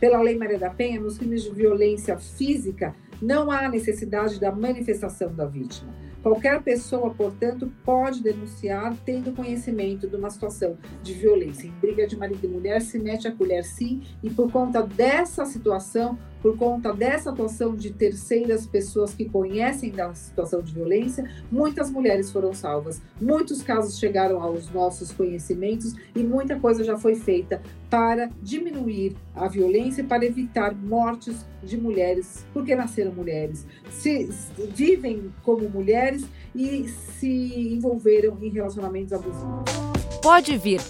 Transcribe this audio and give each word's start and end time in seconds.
Pela 0.00 0.22
Lei 0.22 0.36
Maria 0.36 0.58
da 0.58 0.70
Penha, 0.70 0.98
nos 0.98 1.18
crimes 1.18 1.42
de 1.42 1.50
violência 1.50 2.16
física, 2.16 2.94
não 3.20 3.50
há 3.50 3.68
necessidade 3.68 4.40
da 4.40 4.50
manifestação 4.50 5.34
da 5.34 5.44
vítima. 5.44 5.94
Qualquer 6.22 6.62
pessoa, 6.62 7.14
portanto, 7.14 7.72
pode 7.84 8.22
denunciar 8.22 8.94
tendo 9.04 9.32
conhecimento 9.34 10.06
de 10.06 10.16
uma 10.16 10.28
situação 10.28 10.76
de 11.02 11.14
violência. 11.14 11.66
Em 11.66 11.70
briga 11.70 12.06
de 12.06 12.16
marido 12.16 12.44
e 12.44 12.48
mulher, 12.48 12.80
se 12.82 12.98
mete 12.98 13.26
a 13.26 13.32
colher 13.32 13.64
sim, 13.64 14.02
e 14.22 14.28
por 14.28 14.52
conta 14.52 14.82
dessa 14.82 15.46
situação, 15.46 16.18
por 16.42 16.56
conta 16.56 16.92
dessa 16.92 17.30
atuação 17.30 17.74
de 17.74 17.90
terceiras 17.90 18.66
pessoas 18.66 19.14
que 19.14 19.28
conhecem 19.28 19.90
da 19.90 20.12
situação 20.14 20.62
de 20.62 20.72
violência, 20.72 21.28
muitas 21.50 21.90
mulheres 21.90 22.30
foram 22.30 22.52
salvas, 22.52 23.00
muitos 23.20 23.62
casos 23.62 23.98
chegaram 23.98 24.42
aos 24.42 24.70
nossos 24.70 25.12
conhecimentos 25.12 25.94
e 26.14 26.20
muita 26.20 26.58
coisa 26.58 26.82
já 26.82 26.96
foi 26.96 27.14
feita 27.14 27.62
para 27.90 28.30
diminuir 28.40 29.16
a 29.34 29.48
violência 29.48 30.02
e 30.02 30.06
para 30.06 30.24
evitar 30.24 30.74
mortes 30.74 31.44
de 31.62 31.76
mulheres, 31.76 32.46
porque 32.52 32.74
nasceram 32.74 33.12
mulheres, 33.12 33.66
se, 33.90 34.28
vivem 34.74 35.32
como 35.42 35.68
mulheres 35.68 36.09
e 36.54 36.88
se 36.88 37.72
envolveram 37.74 38.36
em 38.42 38.50
relacionamentos 38.50 39.12
abusivos. 39.12 39.64
Pode 40.22 40.56
vir 40.56 40.80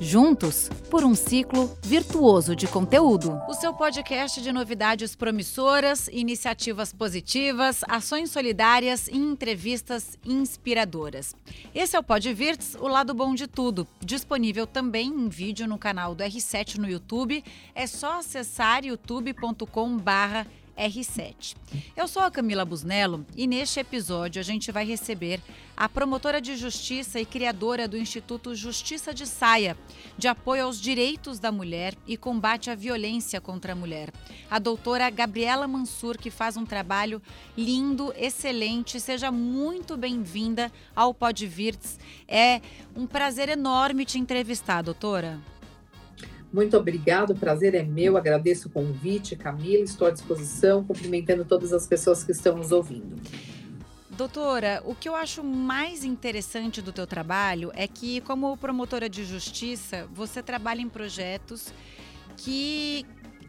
juntos 0.00 0.68
por 0.90 1.04
um 1.04 1.14
ciclo 1.14 1.70
virtuoso 1.82 2.54
de 2.54 2.66
conteúdo. 2.66 3.40
O 3.48 3.54
seu 3.54 3.72
podcast 3.72 4.40
de 4.42 4.52
novidades 4.52 5.14
promissoras, 5.14 6.08
iniciativas 6.08 6.92
positivas, 6.92 7.80
ações 7.88 8.30
solidárias 8.30 9.08
e 9.08 9.16
entrevistas 9.16 10.18
inspiradoras. 10.24 11.34
Esse 11.74 11.96
é 11.96 11.98
o 11.98 12.02
Podvirts, 12.02 12.76
o 12.80 12.88
lado 12.88 13.14
bom 13.14 13.34
de 13.34 13.46
tudo, 13.46 13.86
disponível 14.00 14.66
também 14.66 15.08
em 15.08 15.28
vídeo 15.28 15.66
no 15.66 15.78
canal 15.78 16.14
do 16.14 16.22
R7 16.22 16.76
no 16.76 16.88
YouTube. 16.88 17.42
É 17.74 17.86
só 17.86 18.18
acessar 18.18 18.84
youtube.com/barra 18.84 20.46
R7. 20.76 21.56
Eu 21.96 22.06
sou 22.08 22.22
a 22.22 22.30
Camila 22.30 22.64
Busnello 22.64 23.24
e 23.36 23.46
neste 23.46 23.80
episódio 23.80 24.40
a 24.40 24.42
gente 24.42 24.70
vai 24.70 24.84
receber 24.84 25.40
a 25.76 25.88
promotora 25.88 26.40
de 26.40 26.56
justiça 26.56 27.20
e 27.20 27.26
criadora 27.26 27.88
do 27.88 27.96
Instituto 27.96 28.54
Justiça 28.54 29.12
de 29.12 29.26
Saia, 29.26 29.76
de 30.16 30.28
apoio 30.28 30.64
aos 30.64 30.80
direitos 30.80 31.38
da 31.38 31.50
mulher 31.50 31.94
e 32.06 32.16
combate 32.16 32.70
à 32.70 32.74
violência 32.74 33.40
contra 33.40 33.72
a 33.72 33.76
mulher. 33.76 34.12
A 34.50 34.58
doutora 34.58 35.10
Gabriela 35.10 35.66
Mansur, 35.66 36.16
que 36.16 36.30
faz 36.30 36.56
um 36.56 36.64
trabalho 36.64 37.20
lindo, 37.56 38.14
excelente. 38.16 39.00
Seja 39.00 39.32
muito 39.32 39.96
bem-vinda 39.96 40.70
ao 40.94 41.12
Podvirts. 41.12 41.98
É 42.28 42.60
um 42.94 43.06
prazer 43.06 43.48
enorme 43.48 44.04
te 44.04 44.18
entrevistar, 44.18 44.82
doutora. 44.82 45.40
Muito 46.54 46.76
obrigado, 46.76 47.30
o 47.30 47.34
prazer 47.34 47.74
é 47.74 47.82
meu, 47.82 48.16
agradeço 48.16 48.68
o 48.68 48.70
convite, 48.70 49.34
Camila, 49.34 49.82
estou 49.82 50.06
à 50.06 50.12
disposição, 50.12 50.84
cumprimentando 50.84 51.44
todas 51.44 51.72
as 51.72 51.84
pessoas 51.84 52.22
que 52.22 52.30
estão 52.30 52.56
nos 52.56 52.70
ouvindo. 52.70 53.20
Doutora, 54.10 54.80
o 54.84 54.94
que 54.94 55.08
eu 55.08 55.16
acho 55.16 55.42
mais 55.42 56.04
interessante 56.04 56.80
do 56.80 56.92
teu 56.92 57.08
trabalho 57.08 57.72
é 57.74 57.88
que, 57.88 58.20
como 58.20 58.56
promotora 58.56 59.08
de 59.08 59.24
justiça, 59.24 60.06
você 60.14 60.44
trabalha 60.44 60.80
em 60.80 60.88
projetos 60.88 61.74
que 62.36 63.04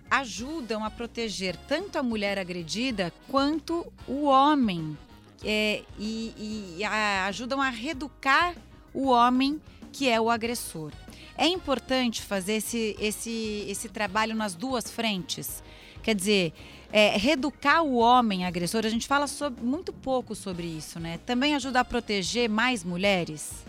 ajudam 0.09 0.83
a 0.83 0.89
proteger 0.89 1.55
tanto 1.67 1.99
a 1.99 2.03
mulher 2.03 2.39
agredida 2.39 3.13
quanto 3.27 3.85
o 4.07 4.23
homem 4.23 4.97
é, 5.43 5.83
e, 5.99 6.75
e 6.79 6.83
a, 6.83 7.27
ajudam 7.27 7.61
a 7.61 7.69
reeducar 7.69 8.55
o 8.95 9.09
homem 9.09 9.61
que 9.91 10.09
é 10.09 10.19
o 10.19 10.27
agressor. 10.27 10.91
É 11.37 11.47
importante 11.47 12.21
fazer 12.21 12.53
esse, 12.53 12.95
esse, 12.99 13.65
esse 13.67 13.89
trabalho 13.89 14.35
nas 14.35 14.55
duas 14.55 14.89
frentes. 14.89 15.61
Quer 16.01 16.15
dizer, 16.15 16.53
é, 16.91 17.17
reeducar 17.17 17.83
o 17.83 17.95
homem 17.95 18.45
agressor, 18.45 18.85
a 18.85 18.89
gente 18.89 19.07
fala 19.07 19.27
sobre, 19.27 19.63
muito 19.63 19.91
pouco 19.91 20.33
sobre 20.35 20.65
isso, 20.65 20.99
né? 20.99 21.19
Também 21.25 21.55
ajuda 21.55 21.81
a 21.81 21.85
proteger 21.85 22.47
mais 22.49 22.83
mulheres? 22.83 23.65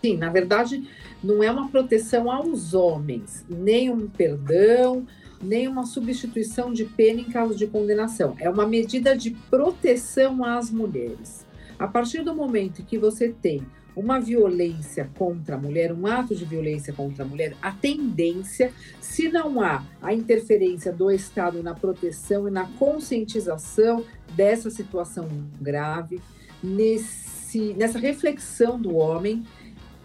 Sim, 0.00 0.16
na 0.16 0.30
verdade, 0.30 0.88
não 1.22 1.42
é 1.42 1.50
uma 1.50 1.68
proteção 1.68 2.30
aos 2.30 2.72
homens, 2.72 3.44
nem 3.48 3.90
um 3.90 4.08
perdão, 4.08 5.06
nem 5.42 5.68
uma 5.68 5.84
substituição 5.84 6.72
de 6.72 6.84
pena 6.84 7.20
em 7.20 7.24
caso 7.24 7.54
de 7.54 7.66
condenação. 7.66 8.34
É 8.38 8.48
uma 8.48 8.66
medida 8.66 9.16
de 9.16 9.32
proteção 9.50 10.42
às 10.44 10.70
mulheres. 10.70 11.44
A 11.78 11.86
partir 11.86 12.22
do 12.22 12.34
momento 12.34 12.82
que 12.84 12.98
você 12.98 13.28
tem 13.28 13.62
uma 13.94 14.20
violência 14.20 15.10
contra 15.16 15.56
a 15.56 15.58
mulher, 15.58 15.92
um 15.92 16.06
ato 16.06 16.34
de 16.34 16.44
violência 16.44 16.92
contra 16.92 17.24
a 17.24 17.26
mulher, 17.26 17.54
a 17.60 17.72
tendência, 17.72 18.72
se 19.00 19.28
não 19.28 19.60
há 19.60 19.84
a 20.00 20.14
interferência 20.14 20.92
do 20.92 21.10
Estado 21.10 21.62
na 21.62 21.74
proteção 21.74 22.48
e 22.48 22.50
na 22.50 22.66
conscientização 22.78 24.04
dessa 24.34 24.70
situação 24.70 25.28
grave, 25.60 26.20
nesse, 26.62 27.74
nessa 27.74 27.98
reflexão 27.98 28.80
do 28.80 28.94
homem, 28.96 29.44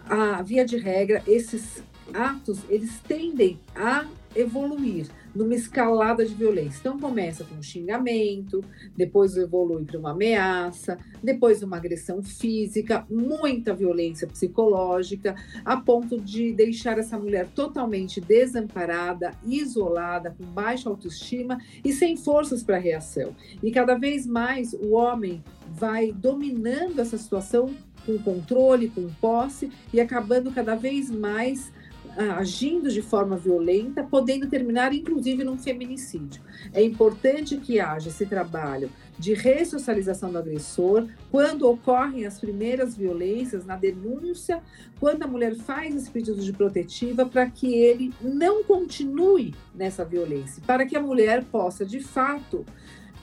a 0.04 0.42
via 0.42 0.64
de 0.64 0.76
regra, 0.76 1.22
esses 1.26 1.82
atos, 2.14 2.60
eles 2.68 3.00
tendem 3.06 3.58
a 3.74 4.06
evoluir 4.34 5.06
numa 5.36 5.54
escalada 5.54 6.24
de 6.24 6.34
violência. 6.34 6.78
Então 6.80 6.98
começa 6.98 7.44
com 7.44 7.56
um 7.56 7.62
xingamento, 7.62 8.64
depois 8.96 9.36
evolui 9.36 9.84
para 9.84 9.98
uma 9.98 10.12
ameaça, 10.12 10.98
depois 11.22 11.62
uma 11.62 11.76
agressão 11.76 12.22
física, 12.22 13.06
muita 13.10 13.74
violência 13.74 14.26
psicológica, 14.26 15.36
a 15.64 15.76
ponto 15.76 16.20
de 16.20 16.52
deixar 16.52 16.98
essa 16.98 17.18
mulher 17.18 17.46
totalmente 17.54 18.20
desamparada, 18.20 19.32
isolada, 19.44 20.34
com 20.36 20.44
baixa 20.44 20.88
autoestima 20.88 21.58
e 21.84 21.92
sem 21.92 22.16
forças 22.16 22.62
para 22.62 22.78
reação. 22.78 23.34
E 23.62 23.70
cada 23.70 23.94
vez 23.94 24.26
mais 24.26 24.72
o 24.72 24.92
homem 24.92 25.44
vai 25.68 26.12
dominando 26.12 26.98
essa 27.00 27.18
situação 27.18 27.74
com 28.06 28.16
controle, 28.18 28.88
com 28.88 29.08
posse 29.20 29.70
e 29.92 30.00
acabando 30.00 30.52
cada 30.52 30.76
vez 30.76 31.10
mais 31.10 31.72
agindo 32.16 32.90
de 32.90 33.02
forma 33.02 33.36
violenta, 33.36 34.02
podendo 34.02 34.48
terminar 34.48 34.92
inclusive 34.92 35.44
num 35.44 35.58
feminicídio. 35.58 36.42
É 36.72 36.82
importante 36.82 37.56
que 37.58 37.78
haja 37.78 38.08
esse 38.08 38.26
trabalho 38.26 38.90
de 39.18 39.34
ressocialização 39.34 40.30
do 40.30 40.38
agressor, 40.38 41.08
quando 41.30 41.68
ocorrem 41.68 42.26
as 42.26 42.38
primeiras 42.38 42.96
violências, 42.96 43.64
na 43.64 43.76
denúncia, 43.76 44.62
quando 45.00 45.22
a 45.22 45.26
mulher 45.26 45.54
faz 45.54 45.94
esse 45.94 46.10
pedido 46.10 46.40
de 46.40 46.52
protetiva, 46.52 47.24
para 47.24 47.48
que 47.48 47.74
ele 47.74 48.12
não 48.20 48.62
continue 48.64 49.54
nessa 49.74 50.04
violência, 50.04 50.62
para 50.66 50.84
que 50.84 50.96
a 50.96 51.00
mulher 51.00 51.44
possa, 51.44 51.84
de 51.84 52.00
fato, 52.00 52.64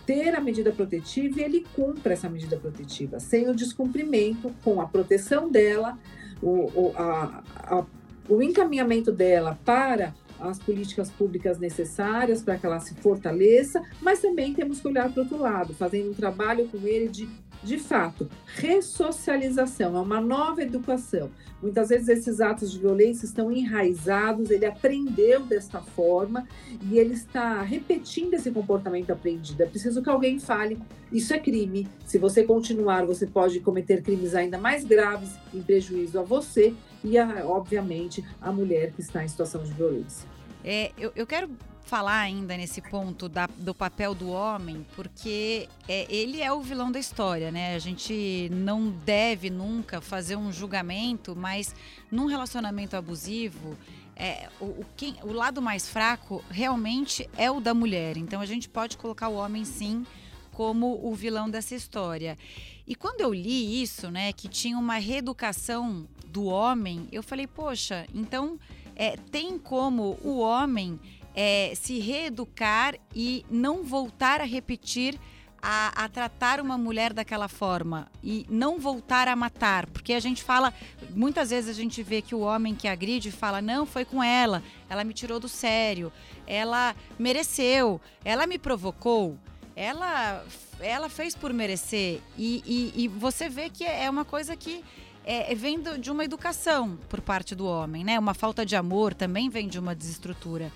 ter 0.05 0.35
a 0.35 0.41
medida 0.41 0.71
protetiva 0.71 1.39
e 1.39 1.43
ele 1.43 1.65
cumpra 1.75 2.13
essa 2.13 2.29
medida 2.29 2.57
protetiva, 2.57 3.19
sem 3.19 3.47
o 3.49 3.55
descumprimento, 3.55 4.51
com 4.63 4.81
a 4.81 4.87
proteção 4.87 5.49
dela, 5.49 5.97
o, 6.41 6.91
a, 6.95 7.43
a 7.55 7.85
o 8.29 8.41
encaminhamento 8.41 9.11
dela 9.11 9.59
para 9.65 10.13
as 10.39 10.59
políticas 10.59 11.09
públicas 11.09 11.57
necessárias 11.57 12.41
para 12.41 12.57
que 12.57 12.65
ela 12.65 12.79
se 12.79 12.93
fortaleça, 12.95 13.81
mas 14.01 14.19
também 14.19 14.53
temos 14.53 14.81
que 14.81 14.87
olhar 14.87 15.11
para 15.11 15.21
o 15.21 15.23
outro 15.23 15.39
lado, 15.39 15.73
fazendo 15.73 16.09
um 16.09 16.13
trabalho 16.13 16.67
com 16.67 16.85
ele 16.85 17.07
de, 17.07 17.29
de 17.63 17.77
fato, 17.77 18.29
ressocialização, 18.55 19.95
é 19.95 20.01
uma 20.01 20.19
nova 20.19 20.61
educação. 20.61 21.29
Muitas 21.61 21.87
vezes 21.87 22.09
esses 22.09 22.41
atos 22.41 22.73
de 22.73 22.79
violência 22.79 23.25
estão 23.25 23.49
enraizados, 23.49 24.51
ele 24.51 24.65
aprendeu 24.65 25.43
desta 25.43 25.79
forma 25.79 26.45
e 26.91 26.99
ele 26.99 27.13
está 27.13 27.61
repetindo 27.61 28.33
esse 28.33 28.51
comportamento 28.51 29.11
aprendido. 29.11 29.63
É 29.63 29.65
preciso 29.65 30.03
que 30.03 30.09
alguém 30.09 30.41
fale: 30.41 30.77
isso 31.09 31.33
é 31.33 31.39
crime. 31.39 31.87
Se 32.05 32.17
você 32.17 32.43
continuar, 32.43 33.05
você 33.05 33.25
pode 33.25 33.61
cometer 33.61 34.01
crimes 34.01 34.35
ainda 34.35 34.57
mais 34.57 34.83
graves 34.83 35.29
em 35.53 35.61
prejuízo 35.61 36.19
a 36.19 36.21
você 36.21 36.73
e, 37.03 37.17
a, 37.17 37.45
obviamente, 37.45 38.23
a 38.41 38.51
mulher 38.51 38.91
que 38.91 39.01
está 39.01 39.23
em 39.23 39.27
situação 39.27 39.63
de 39.63 39.71
violência. 39.71 40.27
É, 40.63 40.91
eu, 40.97 41.11
eu 41.15 41.27
quero 41.27 41.49
falar 41.85 42.19
ainda 42.19 42.55
nesse 42.55 42.81
ponto 42.81 43.27
da, 43.27 43.47
do 43.57 43.75
papel 43.75 44.15
do 44.15 44.29
homem, 44.29 44.85
porque 44.95 45.67
é, 45.87 46.07
ele 46.13 46.41
é 46.41 46.51
o 46.51 46.61
vilão 46.61 46.91
da 46.91 46.99
história, 46.99 47.51
né? 47.51 47.75
A 47.75 47.79
gente 47.79 48.49
não 48.51 48.89
deve 48.89 49.49
nunca 49.49 49.99
fazer 49.99 50.35
um 50.35 50.51
julgamento, 50.51 51.35
mas 51.35 51.75
num 52.09 52.25
relacionamento 52.25 52.95
abusivo, 52.95 53.77
é, 54.15 54.47
o, 54.59 54.65
o, 54.65 54.85
quem, 54.95 55.15
o 55.23 55.33
lado 55.33 55.61
mais 55.61 55.87
fraco 55.87 56.43
realmente 56.49 57.29
é 57.37 57.51
o 57.51 57.59
da 57.59 57.73
mulher. 57.73 58.17
Então 58.17 58.39
a 58.39 58.45
gente 58.45 58.69
pode 58.69 58.97
colocar 58.97 59.27
o 59.27 59.35
homem 59.35 59.65
sim 59.65 60.05
como 60.51 60.99
o 61.05 61.13
vilão 61.13 61.49
dessa 61.49 61.75
história. 61.75 62.37
E 62.85 62.95
quando 62.95 63.21
eu 63.21 63.33
li 63.33 63.81
isso, 63.81 64.11
né, 64.11 64.33
que 64.33 64.47
tinha 64.47 64.77
uma 64.77 64.97
reeducação 64.97 66.07
do 66.27 66.45
homem, 66.45 67.07
eu 67.11 67.23
falei, 67.23 67.47
poxa, 67.47 68.05
então 68.13 68.59
é, 68.95 69.15
tem 69.31 69.57
como 69.57 70.19
o 70.21 70.39
homem 70.39 70.99
é, 71.35 71.73
se 71.75 71.99
reeducar 71.99 72.95
e 73.15 73.45
não 73.49 73.83
voltar 73.83 74.41
a 74.41 74.45
repetir 74.45 75.17
a, 75.61 76.03
a, 76.03 76.09
tratar 76.09 76.59
uma 76.59 76.77
mulher 76.77 77.13
daquela 77.13 77.47
forma 77.47 78.11
e 78.21 78.45
não 78.49 78.79
voltar 78.79 79.29
a 79.29 79.35
matar? 79.35 79.87
Porque 79.87 80.13
a 80.13 80.19
gente 80.19 80.43
fala, 80.43 80.73
muitas 81.11 81.51
vezes 81.51 81.69
a 81.69 81.81
gente 81.81 82.03
vê 82.03 82.21
que 82.21 82.35
o 82.35 82.41
homem 82.41 82.75
que 82.75 82.87
agride 82.87 83.31
fala: 83.31 83.61
não, 83.61 83.85
foi 83.85 84.03
com 84.03 84.21
ela, 84.21 84.61
ela 84.89 85.05
me 85.05 85.13
tirou 85.13 85.39
do 85.39 85.47
sério, 85.47 86.11
ela 86.45 86.93
mereceu, 87.17 88.01
ela 88.25 88.45
me 88.45 88.59
provocou, 88.59 89.39
ela, 89.75 90.43
ela 90.79 91.09
fez 91.09 91.35
por 91.35 91.51
merecer. 91.53 92.21
E, 92.37 92.63
e, 92.65 93.03
e 93.03 93.07
você 93.07 93.49
vê 93.49 93.69
que 93.69 93.83
é 93.83 94.09
uma 94.09 94.25
coisa 94.25 94.55
que 94.55 94.83
é, 95.25 95.53
vem 95.55 95.81
de 95.99 96.11
uma 96.11 96.23
educação 96.23 96.97
por 97.09 97.21
parte 97.21 97.55
do 97.55 97.65
homem, 97.65 98.03
né? 98.03 98.19
Uma 98.19 98.33
falta 98.33 98.65
de 98.65 98.75
amor 98.75 99.13
também 99.13 99.49
vem 99.49 99.67
de 99.67 99.79
uma 99.79 99.95
desestrutura. 99.95 100.71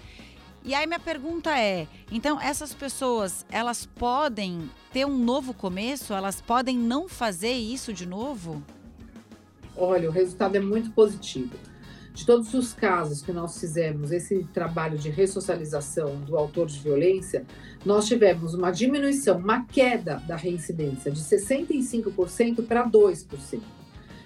E 0.63 0.73
aí 0.73 0.85
minha 0.85 0.99
pergunta 0.99 1.57
é, 1.57 1.87
então 2.11 2.41
essas 2.41 2.73
pessoas, 2.73 3.45
elas 3.49 3.85
podem 3.85 4.69
ter 4.91 5.05
um 5.05 5.17
novo 5.17 5.53
começo? 5.53 6.13
Elas 6.13 6.41
podem 6.41 6.77
não 6.77 7.07
fazer 7.07 7.53
isso 7.53 7.93
de 7.93 8.05
novo? 8.05 8.61
Olha, 9.75 10.09
o 10.09 10.11
resultado 10.11 10.55
é 10.55 10.59
muito 10.59 10.89
positivo. 10.91 11.55
De 12.17 12.25
todos 12.25 12.51
os 12.55 12.73
casos 12.73 13.21
que 13.21 13.31
nós 13.31 13.59
fizemos 13.59 14.11
esse 14.11 14.43
trabalho 14.45 14.97
de 14.97 15.07
ressocialização 15.07 16.19
do 16.21 16.35
autor 16.35 16.65
de 16.65 16.79
violência, 16.79 17.45
nós 17.85 18.07
tivemos 18.07 18.55
uma 18.55 18.71
diminuição, 18.71 19.37
uma 19.37 19.63
queda 19.65 20.15
da 20.27 20.35
reincidência 20.35 21.11
de 21.11 21.19
65% 21.19 22.65
para 22.65 22.89
2%. 22.89 23.59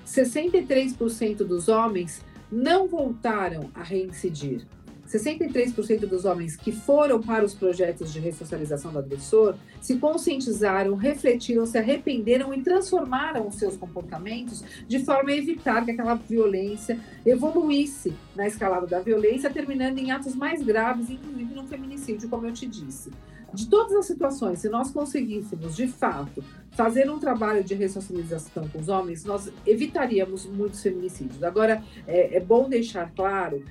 63% 0.08 1.36
dos 1.40 1.68
homens 1.68 2.24
não 2.50 2.88
voltaram 2.88 3.70
a 3.76 3.84
reincidir. 3.84 4.66
63% 5.12 6.06
dos 6.06 6.24
homens 6.24 6.56
que 6.56 6.72
foram 6.72 7.22
para 7.22 7.44
os 7.44 7.54
projetos 7.54 8.14
de 8.14 8.20
ressocialização 8.20 8.94
do 8.94 9.00
agressor 9.00 9.56
se 9.82 9.98
conscientizaram, 9.98 10.96
refletiram, 10.96 11.66
se 11.66 11.78
arrependeram 11.78 12.54
e 12.54 12.62
transformaram 12.62 13.48
os 13.48 13.56
seus 13.56 13.76
comportamentos 13.76 14.64
de 14.88 15.00
forma 15.04 15.32
a 15.32 15.36
evitar 15.36 15.84
que 15.84 15.92
aquela 15.92 16.16
violência 16.16 17.00
evoluísse 17.26 18.14
na 18.36 18.48
escalada 18.48 18.88
da 18.88 19.00
violência, 19.00 19.50
terminando 19.50 19.98
em 19.98 20.12
atos 20.12 20.36
mais 20.36 20.64
graves, 20.64 21.10
inclusive 21.10 21.54
no 21.54 21.68
feminicídio, 21.68 22.30
como 22.30 22.48
eu 22.48 22.54
te 22.54 22.66
disse. 22.66 23.12
De 23.54 23.68
todas 23.68 23.94
as 23.94 24.06
situações, 24.06 24.60
se 24.60 24.70
nós 24.70 24.92
conseguíssemos, 24.92 25.76
de 25.76 25.86
fato, 25.86 26.42
fazer 26.72 27.12
um 27.12 27.20
trabalho 27.20 27.62
de 27.62 27.76
ressocialização 27.76 28.66
com 28.70 28.80
os 28.80 28.88
homens, 28.88 29.26
nós 29.26 29.52
evitaríamos 29.68 30.46
muitos 30.46 30.82
feminicídios. 30.82 31.44
Agora, 31.44 31.84
é, 32.08 32.38
é 32.38 32.40
bom 32.40 32.70
deixar 32.70 33.12
claro 33.14 33.62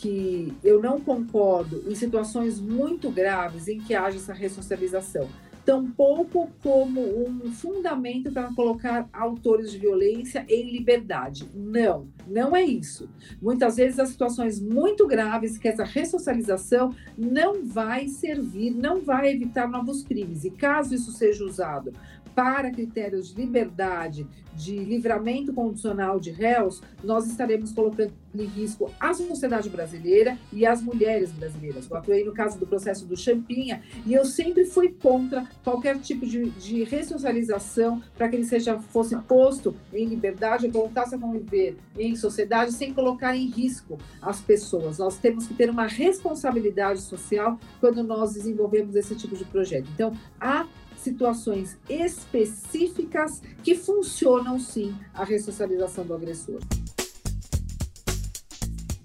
que 0.00 0.52
eu 0.64 0.80
não 0.80 0.98
concordo 0.98 1.84
em 1.86 1.94
situações 1.94 2.58
muito 2.58 3.10
graves 3.10 3.68
em 3.68 3.78
que 3.78 3.94
haja 3.94 4.16
essa 4.16 4.32
ressocialização, 4.32 5.28
tampouco 5.64 6.50
como 6.62 7.00
um 7.00 7.52
fundamento 7.52 8.32
para 8.32 8.52
colocar 8.54 9.08
autores 9.12 9.70
de 9.70 9.78
violência 9.78 10.44
em 10.48 10.72
liberdade. 10.72 11.46
Não, 11.54 12.08
não 12.26 12.56
é 12.56 12.64
isso. 12.64 13.10
Muitas 13.42 13.76
vezes 13.76 13.98
há 13.98 14.06
situações 14.06 14.58
muito 14.58 15.06
graves 15.06 15.58
que 15.58 15.68
essa 15.68 15.84
ressocialização 15.84 16.94
não 17.16 17.64
vai 17.64 18.08
servir, 18.08 18.70
não 18.70 19.02
vai 19.02 19.32
evitar 19.32 19.68
novos 19.68 20.02
crimes. 20.02 20.44
E 20.44 20.50
caso 20.50 20.94
isso 20.94 21.12
seja 21.12 21.44
usado 21.44 21.92
para 22.34 22.70
critérios 22.70 23.34
de 23.34 23.40
liberdade, 23.40 24.26
de 24.54 24.76
livramento 24.78 25.52
condicional 25.52 26.20
de 26.20 26.30
réus, 26.30 26.82
nós 27.02 27.26
estaremos 27.26 27.72
colocando 27.72 28.12
em 28.34 28.44
risco 28.44 28.90
a 29.00 29.12
sociedade 29.12 29.68
brasileira 29.68 30.38
e 30.52 30.64
as 30.64 30.82
mulheres 30.82 31.32
brasileiras. 31.32 31.88
Eu 31.90 31.96
atuei 31.96 32.24
no 32.24 32.32
caso 32.32 32.58
do 32.58 32.66
processo 32.66 33.06
do 33.06 33.16
Champinha 33.16 33.82
e 34.06 34.14
eu 34.14 34.24
sempre 34.24 34.64
fui 34.64 34.94
contra 35.02 35.48
qualquer 35.64 35.98
tipo 35.98 36.26
de, 36.26 36.50
de 36.50 36.84
ressocialização 36.84 38.02
para 38.16 38.28
que 38.28 38.36
ele 38.36 38.44
seja 38.44 38.78
fosse 38.78 39.16
posto 39.22 39.74
em 39.92 40.06
liberdade 40.06 40.66
e 40.66 40.70
voltasse 40.70 41.14
a 41.14 41.18
conviver 41.18 41.76
em 41.98 42.14
sociedade 42.14 42.72
sem 42.72 42.92
colocar 42.92 43.36
em 43.36 43.46
risco 43.46 43.98
as 44.22 44.40
pessoas. 44.40 44.98
Nós 44.98 45.18
temos 45.18 45.46
que 45.46 45.54
ter 45.54 45.70
uma 45.70 45.86
responsabilidade 45.86 47.00
social 47.00 47.58
quando 47.80 48.02
nós 48.02 48.34
desenvolvemos 48.34 48.94
esse 48.94 49.14
tipo 49.14 49.36
de 49.36 49.44
projeto. 49.44 49.88
Então, 49.94 50.12
há 50.40 50.66
situações 51.00 51.76
específicas 51.88 53.42
que 53.62 53.74
funcionam 53.74 54.58
sim 54.58 54.94
a 55.12 55.24
ressocialização 55.24 56.06
do 56.06 56.14
agressor. 56.14 56.60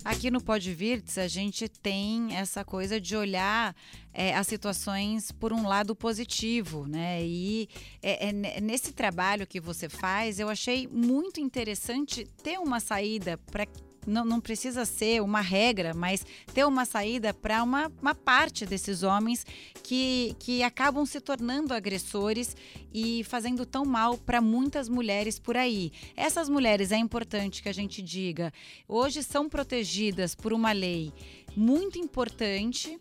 Aqui 0.06 0.30
no 0.30 0.40
Podvirts, 0.40 1.18
a 1.18 1.28
gente 1.28 1.68
tem 1.68 2.36
essa 2.36 2.64
coisa 2.64 3.02
de 3.02 3.16
olhar 3.16 3.76
é, 4.14 4.36
as 4.36 4.46
situações 4.46 5.32
por 5.32 5.52
um 5.52 5.68
lado 5.68 5.96
positivo, 5.96 6.86
né? 6.86 7.26
E 7.26 7.68
é, 8.04 8.30
é, 8.30 8.62
nesse 8.62 8.94
trabalho 8.94 9.48
que 9.48 9.60
você 9.60 9.90
faz, 9.90 10.40
eu 10.40 10.48
achei 10.48 10.88
muito 10.88 11.40
interessante 11.40 12.24
ter 12.44 12.60
uma 12.60 12.80
saída 12.80 13.36
para 13.52 13.66
não, 14.06 14.26
não 14.26 14.40
precisa 14.40 14.86
ser 14.86 15.22
uma 15.22 15.42
regra, 15.42 15.94
mas 15.94 16.26
ter 16.54 16.66
uma 16.66 16.86
saída 16.86 17.34
para 17.34 17.64
uma, 17.64 17.92
uma 18.02 18.16
parte 18.16 18.66
desses 18.66 19.04
homens 19.04 19.46
que, 19.84 20.36
que 20.40 20.64
acabam 20.64 21.06
se 21.06 21.20
tornando 21.20 21.74
agressores 21.74 22.56
e 22.94 23.24
fazendo 23.26 23.66
tão 23.66 23.86
mal 23.86 24.18
para 24.18 24.42
muitas 24.42 24.88
mulheres 24.88 25.40
por 25.40 25.58
aí. 25.58 25.92
Essas 26.16 26.50
mulheres, 26.50 26.92
é 26.92 26.98
importante 26.98 27.62
que 27.62 27.70
a 27.70 27.74
gente 27.74 28.02
diga, 28.02 28.54
hoje 28.88 29.24
são 29.24 29.50
protegidas 29.50 30.36
por 30.36 30.54
uma 30.54 30.72
lei 30.72 31.14
muito 31.56 31.98
importante 31.98 33.00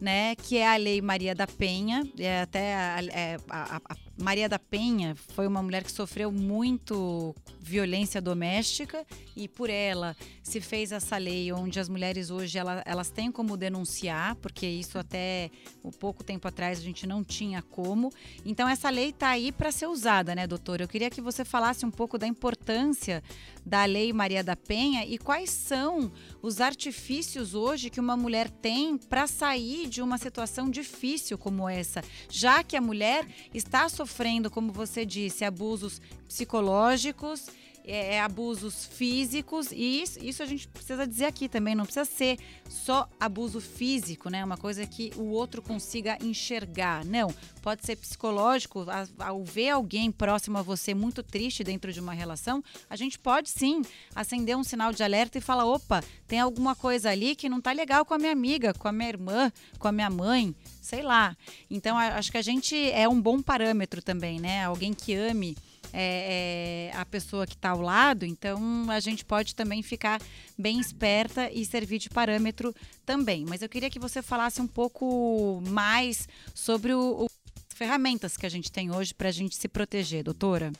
né, 0.00 0.34
que 0.34 0.56
é 0.56 0.66
a 0.66 0.76
Lei 0.76 1.02
Maria 1.02 1.34
da 1.34 1.46
Penha. 1.46 2.02
É, 2.18 2.40
até 2.40 2.74
a, 2.74 3.04
é, 3.04 3.36
a, 3.50 3.76
a, 3.76 3.96
Maria 4.20 4.48
da 4.48 4.58
Penha 4.58 5.16
foi 5.34 5.46
uma 5.46 5.62
mulher 5.62 5.82
que 5.82 5.90
sofreu 5.90 6.30
muito 6.30 7.34
violência 7.58 8.20
doméstica 8.20 9.06
e 9.34 9.48
por 9.48 9.70
ela 9.70 10.14
se 10.42 10.60
fez 10.60 10.92
essa 10.92 11.16
lei 11.16 11.50
onde 11.52 11.80
as 11.80 11.88
mulheres 11.88 12.30
hoje 12.30 12.58
ela, 12.58 12.82
elas 12.84 13.08
têm 13.10 13.32
como 13.32 13.56
denunciar, 13.56 14.34
porque 14.36 14.66
isso 14.66 14.98
até 14.98 15.50
um 15.82 15.90
pouco 15.90 16.22
tempo 16.22 16.46
atrás 16.46 16.78
a 16.78 16.82
gente 16.82 17.06
não 17.06 17.24
tinha 17.24 17.62
como. 17.62 18.12
Então 18.44 18.68
essa 18.68 18.90
lei 18.90 19.10
está 19.10 19.28
aí 19.28 19.50
para 19.50 19.72
ser 19.72 19.86
usada, 19.86 20.34
né, 20.34 20.46
doutora? 20.46 20.84
Eu 20.84 20.88
queria 20.88 21.08
que 21.08 21.20
você 21.20 21.44
falasse 21.44 21.86
um 21.86 21.90
pouco 21.90 22.18
da 22.18 22.26
importância 22.26 23.22
da 23.64 23.84
Lei 23.84 24.12
Maria 24.12 24.42
da 24.42 24.56
Penha 24.56 25.04
e 25.06 25.18
quais 25.18 25.50
são 25.50 26.10
os 26.42 26.60
artifícios 26.60 27.54
hoje 27.54 27.90
que 27.90 28.00
uma 28.00 28.16
mulher 28.16 28.50
tem 28.50 28.98
para 28.98 29.26
sair 29.26 29.88
de 29.88 30.02
uma 30.02 30.18
situação 30.18 30.68
difícil 30.70 31.38
como 31.38 31.68
essa, 31.68 32.02
já 32.28 32.62
que 32.64 32.76
a 32.76 32.80
mulher 32.80 33.26
está 33.54 33.88
sofrendo, 33.88 34.09
como 34.50 34.72
você 34.72 35.04
disse, 35.06 35.44
abusos 35.44 36.00
psicológicos 36.28 37.46
é, 37.90 38.14
é, 38.14 38.20
abusos 38.20 38.86
físicos 38.86 39.72
e 39.72 40.02
isso, 40.02 40.24
isso, 40.24 40.44
a 40.44 40.46
gente 40.46 40.68
precisa 40.68 41.04
dizer 41.04 41.24
aqui 41.24 41.48
também, 41.48 41.74
não 41.74 41.84
precisa 41.84 42.04
ser 42.04 42.38
só 42.68 43.08
abuso 43.18 43.60
físico, 43.60 44.30
né? 44.30 44.44
Uma 44.44 44.56
coisa 44.56 44.86
que 44.86 45.10
o 45.16 45.30
outro 45.30 45.60
consiga 45.60 46.16
enxergar. 46.22 47.04
Não, 47.04 47.34
pode 47.60 47.84
ser 47.84 47.96
psicológico. 47.96 48.86
Ao 49.18 49.42
ver 49.42 49.70
alguém 49.70 50.12
próximo 50.12 50.56
a 50.58 50.62
você 50.62 50.94
muito 50.94 51.20
triste 51.20 51.64
dentro 51.64 51.92
de 51.92 51.98
uma 51.98 52.12
relação, 52.12 52.62
a 52.88 52.94
gente 52.94 53.18
pode 53.18 53.50
sim 53.50 53.82
acender 54.14 54.56
um 54.56 54.62
sinal 54.62 54.92
de 54.92 55.02
alerta 55.02 55.38
e 55.38 55.40
falar: 55.40 55.64
opa, 55.64 56.04
tem 56.28 56.38
alguma 56.38 56.76
coisa 56.76 57.10
ali 57.10 57.34
que 57.34 57.48
não 57.48 57.60
tá 57.60 57.72
legal 57.72 58.04
com 58.04 58.14
a 58.14 58.18
minha 58.18 58.32
amiga, 58.32 58.72
com 58.72 58.86
a 58.86 58.92
minha 58.92 59.08
irmã, 59.08 59.52
com 59.80 59.88
a 59.88 59.92
minha 59.92 60.10
mãe, 60.10 60.54
sei 60.80 61.02
lá. 61.02 61.36
Então, 61.68 61.98
acho 61.98 62.30
que 62.30 62.38
a 62.38 62.42
gente 62.42 62.76
é 62.92 63.08
um 63.08 63.20
bom 63.20 63.42
parâmetro 63.42 64.00
também, 64.00 64.38
né? 64.38 64.64
Alguém 64.64 64.94
que 64.94 65.12
ame 65.12 65.56
é, 65.92 66.90
é, 66.92 66.96
a 66.96 67.04
pessoa 67.04 67.46
que 67.46 67.54
está 67.54 67.70
ao 67.70 67.80
lado, 67.80 68.24
então 68.24 68.58
a 68.88 69.00
gente 69.00 69.24
pode 69.24 69.54
também 69.54 69.82
ficar 69.82 70.20
bem 70.58 70.78
esperta 70.78 71.50
e 71.52 71.64
servir 71.64 71.98
de 71.98 72.10
parâmetro 72.10 72.74
também. 73.04 73.44
Mas 73.48 73.62
eu 73.62 73.68
queria 73.68 73.90
que 73.90 73.98
você 73.98 74.22
falasse 74.22 74.60
um 74.60 74.66
pouco 74.66 75.62
mais 75.66 76.28
sobre 76.54 76.92
o, 76.92 77.24
o 77.24 77.26
as 77.70 77.76
ferramentas 77.76 78.36
que 78.36 78.44
a 78.44 78.48
gente 78.48 78.70
tem 78.70 78.94
hoje 78.94 79.14
para 79.14 79.28
a 79.28 79.32
gente 79.32 79.56
se 79.56 79.66
proteger, 79.66 80.22
doutora. 80.22 80.70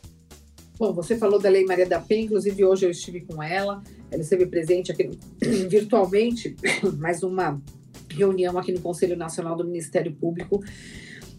Bom, 0.78 0.92
você 0.92 1.16
falou 1.16 1.38
da 1.38 1.48
Lei 1.48 1.64
Maria 1.64 1.86
da 1.86 2.00
Penha, 2.00 2.24
inclusive 2.24 2.64
hoje 2.64 2.86
eu 2.86 2.90
estive 2.90 3.20
com 3.20 3.42
ela, 3.42 3.82
ela 4.10 4.22
esteve 4.22 4.46
presente 4.46 4.90
aqui 4.90 5.10
virtualmente, 5.68 6.56
mais 6.98 7.22
uma 7.22 7.60
reunião 8.08 8.58
aqui 8.58 8.72
no 8.72 8.80
Conselho 8.80 9.16
Nacional 9.16 9.56
do 9.56 9.64
Ministério 9.64 10.12
Público, 10.12 10.62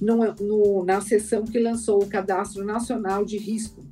no, 0.01 0.34
no, 0.39 0.84
na 0.84 1.00
sessão 1.00 1.46
que 1.46 1.60
lançou 1.60 2.03
o 2.03 2.08
Cadastro 2.08 2.65
Nacional 2.65 3.24
de 3.24 3.38
Risco, 3.38 3.86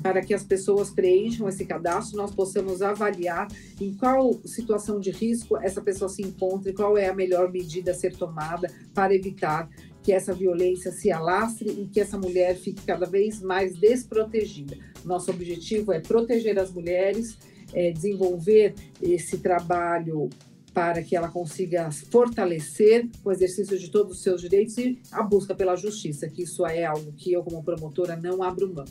para 0.00 0.22
que 0.22 0.32
as 0.32 0.42
pessoas 0.42 0.90
preencham 0.90 1.48
esse 1.48 1.66
cadastro, 1.66 2.16
nós 2.16 2.34
possamos 2.34 2.80
avaliar 2.80 3.48
em 3.78 3.92
qual 3.92 4.32
situação 4.46 4.98
de 4.98 5.10
risco 5.10 5.58
essa 5.58 5.82
pessoa 5.82 6.08
se 6.08 6.22
encontra 6.22 6.70
e 6.70 6.74
qual 6.74 6.96
é 6.96 7.08
a 7.08 7.14
melhor 7.14 7.52
medida 7.52 7.90
a 7.90 7.94
ser 7.94 8.16
tomada 8.16 8.72
para 8.94 9.14
evitar 9.14 9.68
que 10.02 10.12
essa 10.12 10.32
violência 10.32 10.90
se 10.90 11.12
alastre 11.12 11.68
e 11.68 11.86
que 11.86 12.00
essa 12.00 12.16
mulher 12.16 12.56
fique 12.56 12.82
cada 12.86 13.04
vez 13.04 13.42
mais 13.42 13.78
desprotegida. 13.78 14.74
Nosso 15.04 15.30
objetivo 15.30 15.92
é 15.92 16.00
proteger 16.00 16.58
as 16.58 16.72
mulheres, 16.72 17.36
é 17.74 17.90
desenvolver 17.90 18.74
esse 19.02 19.38
trabalho 19.38 20.30
para 20.72 21.02
que 21.02 21.16
ela 21.16 21.28
consiga 21.28 21.90
fortalecer 21.90 23.08
o 23.24 23.32
exercício 23.32 23.78
de 23.78 23.90
todos 23.90 24.16
os 24.16 24.22
seus 24.22 24.40
direitos 24.40 24.78
e 24.78 25.00
a 25.10 25.22
busca 25.22 25.54
pela 25.54 25.76
justiça, 25.76 26.28
que 26.28 26.42
isso 26.42 26.64
é 26.66 26.84
algo 26.84 27.12
que 27.12 27.32
eu, 27.32 27.42
como 27.42 27.62
promotora, 27.62 28.16
não 28.16 28.42
abro 28.42 28.72
mão. 28.72 28.84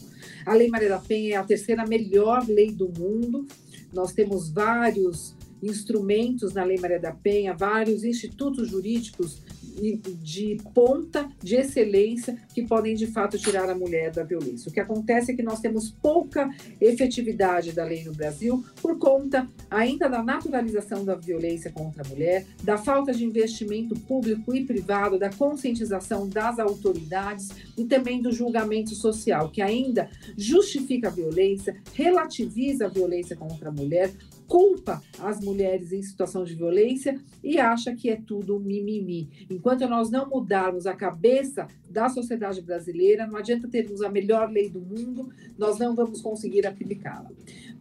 A 0.46 0.54
Lei 0.54 0.68
Maria 0.68 0.90
da 0.90 1.00
Penha 1.00 1.36
é 1.36 1.38
a 1.38 1.44
terceira 1.44 1.86
melhor 1.86 2.46
lei 2.48 2.72
do 2.72 2.90
mundo. 2.90 3.48
Nós 3.94 4.12
temos 4.12 4.50
vários 4.50 5.36
instrumentos 5.62 6.54
na 6.54 6.64
Lei 6.64 6.78
Maria 6.80 7.00
da 7.00 7.12
Penha, 7.12 7.54
vários 7.54 8.04
institutos 8.04 8.70
jurídicos 8.70 9.42
de 9.80 10.58
ponta, 10.74 11.30
de 11.42 11.56
excelência, 11.56 12.38
que 12.54 12.64
podem 12.64 12.96
de 12.96 13.08
fato 13.08 13.38
tirar 13.38 13.70
a 13.70 13.76
mulher 13.76 14.12
da 14.12 14.24
violência. 14.24 14.70
O 14.70 14.74
que 14.74 14.80
acontece 14.80 15.32
é 15.32 15.36
que 15.36 15.44
nós 15.44 15.60
temos 15.60 15.90
pouca 15.90 16.50
efetividade 16.80 17.72
da 17.72 17.84
lei 17.84 18.04
no 18.04 18.14
Brasil 18.14 18.64
por 18.82 18.98
conta 18.98 19.48
ainda 19.70 20.08
da 20.08 20.24
naturalização 20.24 21.06
da 21.06 21.16
violência 21.16 21.72
contra 21.72 22.04
a 22.04 22.08
mulher, 22.08 22.46
da 22.64 22.78
falta 22.78 23.14
de 23.14 23.26
investimento 23.26 23.96
público 24.02 24.56
e 24.56 24.66
privado, 24.66 25.20
da 25.20 25.30
conscientização 25.30 26.28
das 26.28 26.60
autoridades 26.60 27.50
e 27.78 27.86
também 27.86 28.22
do 28.22 28.32
julgamento 28.32 28.96
social, 28.96 29.50
que 29.50 29.62
ainda 29.62 30.10
justifica 30.38 31.08
a 31.08 31.12
violência, 31.12 31.78
relativiza 31.94 32.86
a 32.86 32.90
violência 32.90 33.36
contra 33.36 33.70
a 33.70 33.72
mulher, 33.72 34.12
culpa 34.50 35.02
as 35.20 35.40
mulheres 35.40 35.94
em 35.94 36.02
situação 36.02 36.44
de 36.44 36.56
violência 36.56 37.22
e 37.44 37.60
acha 37.60 37.96
que 37.96 38.10
é 38.10 38.16
tudo 38.16 38.60
mimimi. 38.60 39.30
Enquanto 39.50 39.88
nós 39.88 40.10
não 40.10 40.28
mudarmos 40.28 40.88
a 40.88 40.96
cabeça 40.96 41.68
da 41.88 42.10
sociedade 42.10 42.62
brasileira, 42.62 43.28
não 43.28 43.38
adianta 43.38 43.68
termos 43.68 44.02
a 44.02 44.10
melhor 44.10 44.50
lei 44.50 44.68
do 44.68 44.82
mundo, 44.82 45.30
nós 45.58 45.78
não 45.78 45.96
vamos 45.96 46.22
conseguir 46.22 46.66
aplicá-la. 46.66 47.30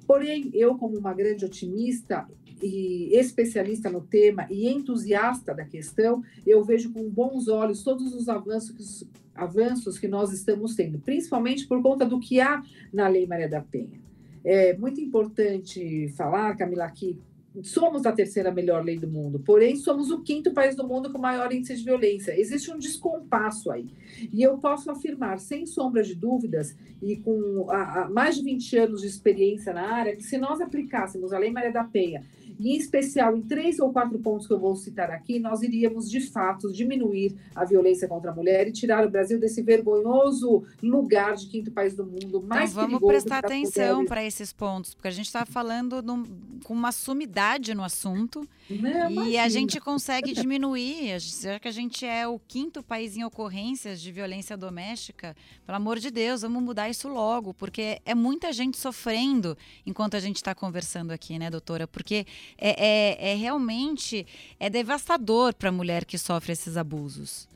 Porém, 0.06 0.50
eu, 0.52 0.76
como 0.76 0.98
uma 0.98 1.14
grande 1.14 1.44
otimista 1.44 2.28
e 2.62 3.16
especialista 3.16 3.90
no 3.90 4.02
tema 4.02 4.46
e 4.50 4.68
entusiasta 4.68 5.54
da 5.54 5.64
questão, 5.64 6.22
eu 6.46 6.62
vejo 6.64 6.92
com 6.92 7.08
bons 7.08 7.48
olhos 7.48 7.82
todos 7.82 8.14
os 8.14 8.28
avanços, 8.28 9.06
avanços 9.34 9.98
que 9.98 10.08
nós 10.08 10.32
estamos 10.32 10.75
tendo, 10.75 10.98
principalmente 10.98 11.66
por 11.66 11.80
conta 11.82 12.04
do 12.04 12.20
que 12.20 12.40
há 12.40 12.62
na 12.92 13.08
Lei 13.08 13.26
Maria 13.26 13.48
da 13.48 13.60
Penha. 13.60 14.07
É 14.45 14.76
muito 14.76 15.00
importante 15.00 16.09
falar, 16.16 16.57
Camila, 16.57 16.90
que 16.90 17.18
somos 17.62 18.07
a 18.07 18.12
terceira 18.12 18.52
melhor 18.52 18.85
lei 18.85 18.99
do 18.99 19.09
mundo, 19.09 19.40
porém 19.40 19.76
somos 19.76 20.11
o 20.11 20.23
quinto 20.23 20.52
país 20.52 20.76
do 20.76 20.87
mundo 20.87 21.11
com 21.11 21.18
maior 21.18 21.52
índice 21.52 21.76
de 21.76 21.85
violência. 21.85 22.38
Existe 22.38 22.71
um 22.71 22.78
descompasso 22.78 23.71
aí. 23.71 23.90
E 24.33 24.42
eu 24.42 24.59
posso 24.59 24.90
afirmar, 24.90 25.38
sem 25.38 25.66
sombra 25.66 26.02
de 26.02 26.14
dúvidas, 26.14 26.76
e 27.02 27.16
com 27.16 27.66
a, 27.71 28.02
a 28.02 28.11
mais 28.11 28.37
de 28.37 28.45
20 28.45 28.76
anos 28.76 29.00
de 29.00 29.07
experiência 29.07 29.73
na 29.73 29.83
área, 29.83 30.14
que 30.14 30.23
se 30.23 30.38
nós 30.38 30.61
aplicássemos 30.61 31.33
a 31.33 31.38
Lei 31.38 31.50
Maria 31.50 31.73
da 31.73 31.85
Penha 31.85 32.25
em 32.58 32.76
especial, 32.76 33.36
em 33.36 33.42
três 33.42 33.78
ou 33.78 33.92
quatro 33.92 34.18
pontos 34.18 34.46
que 34.46 34.52
eu 34.52 34.58
vou 34.58 34.74
citar 34.74 35.10
aqui, 35.10 35.38
nós 35.38 35.62
iríamos, 35.62 36.10
de 36.10 36.20
fato, 36.20 36.72
diminuir 36.72 37.34
a 37.54 37.64
violência 37.64 38.08
contra 38.08 38.30
a 38.30 38.34
mulher 38.34 38.66
e 38.66 38.72
tirar 38.72 39.06
o 39.06 39.10
Brasil 39.10 39.38
desse 39.38 39.62
vergonhoso 39.62 40.64
lugar 40.82 41.36
de 41.36 41.46
quinto 41.46 41.70
país 41.70 41.94
do 41.94 42.04
mundo 42.04 42.38
então, 42.38 42.42
mais 42.42 42.72
então, 42.72 42.84
vamos 42.84 43.00
prestar 43.06 43.38
atenção 43.38 44.04
para 44.04 44.24
esses 44.24 44.52
pontos, 44.52 44.94
porque 44.94 45.08
a 45.08 45.12
gente 45.12 45.26
está 45.26 45.44
falando 45.46 46.02
num, 46.02 46.24
com 46.64 46.74
uma 46.74 46.92
sumidade 46.92 47.74
no 47.74 47.82
assunto 47.82 48.46
Não, 48.68 49.26
e 49.26 49.38
a 49.38 49.48
gente 49.48 49.80
consegue 49.80 50.32
diminuir, 50.32 51.18
já 51.20 51.58
que 51.58 51.68
a 51.68 51.72
gente 51.72 52.04
é 52.04 52.26
o 52.26 52.38
quinto 52.38 52.82
país 52.82 53.16
em 53.16 53.24
ocorrências 53.24 54.00
de 54.00 54.10
violência 54.10 54.56
doméstica, 54.56 55.36
pelo 55.64 55.76
amor 55.76 55.98
de 55.98 56.10
Deus, 56.10 56.42
vamos 56.42 56.62
mudar 56.62 56.88
isso 56.88 57.08
logo, 57.08 57.54
porque 57.54 58.00
é 58.04 58.14
muita 58.14 58.52
gente 58.52 58.78
sofrendo 58.78 59.56
enquanto 59.86 60.16
a 60.16 60.20
gente 60.20 60.36
está 60.36 60.54
conversando 60.54 61.10
aqui, 61.10 61.38
né, 61.38 61.50
doutora? 61.50 61.86
Porque 61.86 62.26
é, 62.57 62.87
é, 62.87 63.33
é 63.33 63.35
realmente 63.35 64.26
é 64.59 64.71
devastador 64.71 65.55
para 65.55 65.69
a 65.69 65.73
mulher 65.73 66.05
que 66.05 66.17
sofre 66.17 66.52
esses 66.52 66.76
abusos. 66.76 67.49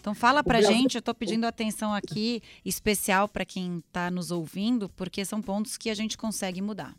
Então 0.00 0.14
fala 0.14 0.42
para 0.42 0.62
gente, 0.62 0.94
eu 0.94 1.00
estou 1.00 1.14
pedindo 1.14 1.44
atenção 1.44 1.92
aqui 1.92 2.42
especial 2.64 3.28
para 3.28 3.44
quem 3.44 3.78
está 3.78 4.10
nos 4.10 4.30
ouvindo, 4.30 4.88
porque 4.90 5.24
são 5.24 5.42
pontos 5.42 5.76
que 5.76 5.90
a 5.90 5.94
gente 5.94 6.16
consegue 6.16 6.62
mudar. 6.62 6.96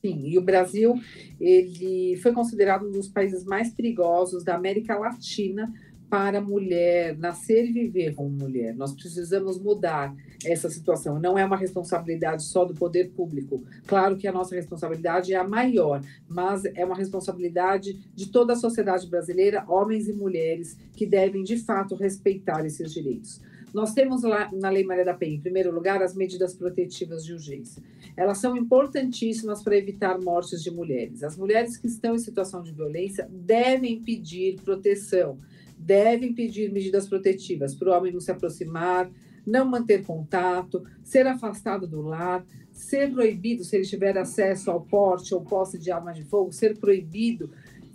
Sim, 0.00 0.22
e 0.24 0.38
o 0.38 0.40
Brasil 0.40 0.94
ele 1.40 2.16
foi 2.22 2.32
considerado 2.32 2.86
um 2.86 2.92
dos 2.92 3.08
países 3.08 3.44
mais 3.44 3.70
perigosos 3.70 4.44
da 4.44 4.54
América 4.54 4.96
Latina 4.96 5.72
para 6.08 6.38
a 6.38 6.40
mulher 6.40 7.16
nascer 7.18 7.64
e 7.64 7.72
viver 7.72 8.14
como 8.14 8.30
mulher. 8.30 8.74
Nós 8.74 8.92
precisamos 8.92 9.58
mudar 9.58 10.14
essa 10.44 10.70
situação. 10.70 11.18
Não 11.18 11.36
é 11.36 11.44
uma 11.44 11.56
responsabilidade 11.56 12.44
só 12.44 12.64
do 12.64 12.74
poder 12.74 13.10
público. 13.10 13.64
Claro 13.86 14.16
que 14.16 14.28
a 14.28 14.32
nossa 14.32 14.54
responsabilidade 14.54 15.34
é 15.34 15.36
a 15.36 15.46
maior, 15.46 16.00
mas 16.28 16.64
é 16.64 16.84
uma 16.84 16.96
responsabilidade 16.96 17.98
de 18.14 18.30
toda 18.30 18.52
a 18.52 18.56
sociedade 18.56 19.08
brasileira, 19.08 19.64
homens 19.68 20.08
e 20.08 20.12
mulheres, 20.12 20.76
que 20.94 21.06
devem 21.06 21.42
de 21.42 21.56
fato 21.56 21.94
respeitar 21.96 22.64
esses 22.64 22.92
direitos. 22.92 23.40
Nós 23.74 23.92
temos 23.92 24.22
lá 24.22 24.50
na 24.54 24.70
Lei 24.70 24.84
Maria 24.84 25.04
da 25.04 25.12
Penha, 25.12 25.34
em 25.34 25.40
primeiro 25.40 25.70
lugar, 25.70 26.02
as 26.02 26.14
medidas 26.14 26.54
protetivas 26.54 27.24
de 27.24 27.34
urgência. 27.34 27.82
Elas 28.16 28.38
são 28.38 28.56
importantíssimas 28.56 29.62
para 29.62 29.76
evitar 29.76 30.18
mortes 30.18 30.62
de 30.62 30.70
mulheres. 30.70 31.22
As 31.22 31.36
mulheres 31.36 31.76
que 31.76 31.86
estão 31.86 32.14
em 32.14 32.18
situação 32.18 32.62
de 32.62 32.72
violência 32.72 33.28
devem 33.30 34.00
pedir 34.00 34.56
proteção 34.62 35.38
devem 35.86 36.34
pedir 36.34 36.72
medidas 36.72 37.08
protetivas 37.08 37.74
para 37.74 37.90
o 37.90 37.96
homem 37.96 38.12
não 38.12 38.20
se 38.20 38.30
aproximar, 38.32 39.08
não 39.46 39.64
manter 39.64 40.02
contato, 40.02 40.82
ser 41.04 41.26
afastado 41.26 41.86
do 41.86 42.02
lar, 42.02 42.44
ser 42.72 43.12
proibido, 43.12 43.62
se 43.62 43.76
ele 43.76 43.86
tiver 43.86 44.18
acesso 44.18 44.70
ao 44.70 44.80
porte 44.80 45.32
ou 45.32 45.42
posse 45.42 45.78
de 45.78 45.92
arma 45.92 46.12
de 46.12 46.24
fogo, 46.24 46.52
ser 46.52 46.76
proibido, 46.76 47.50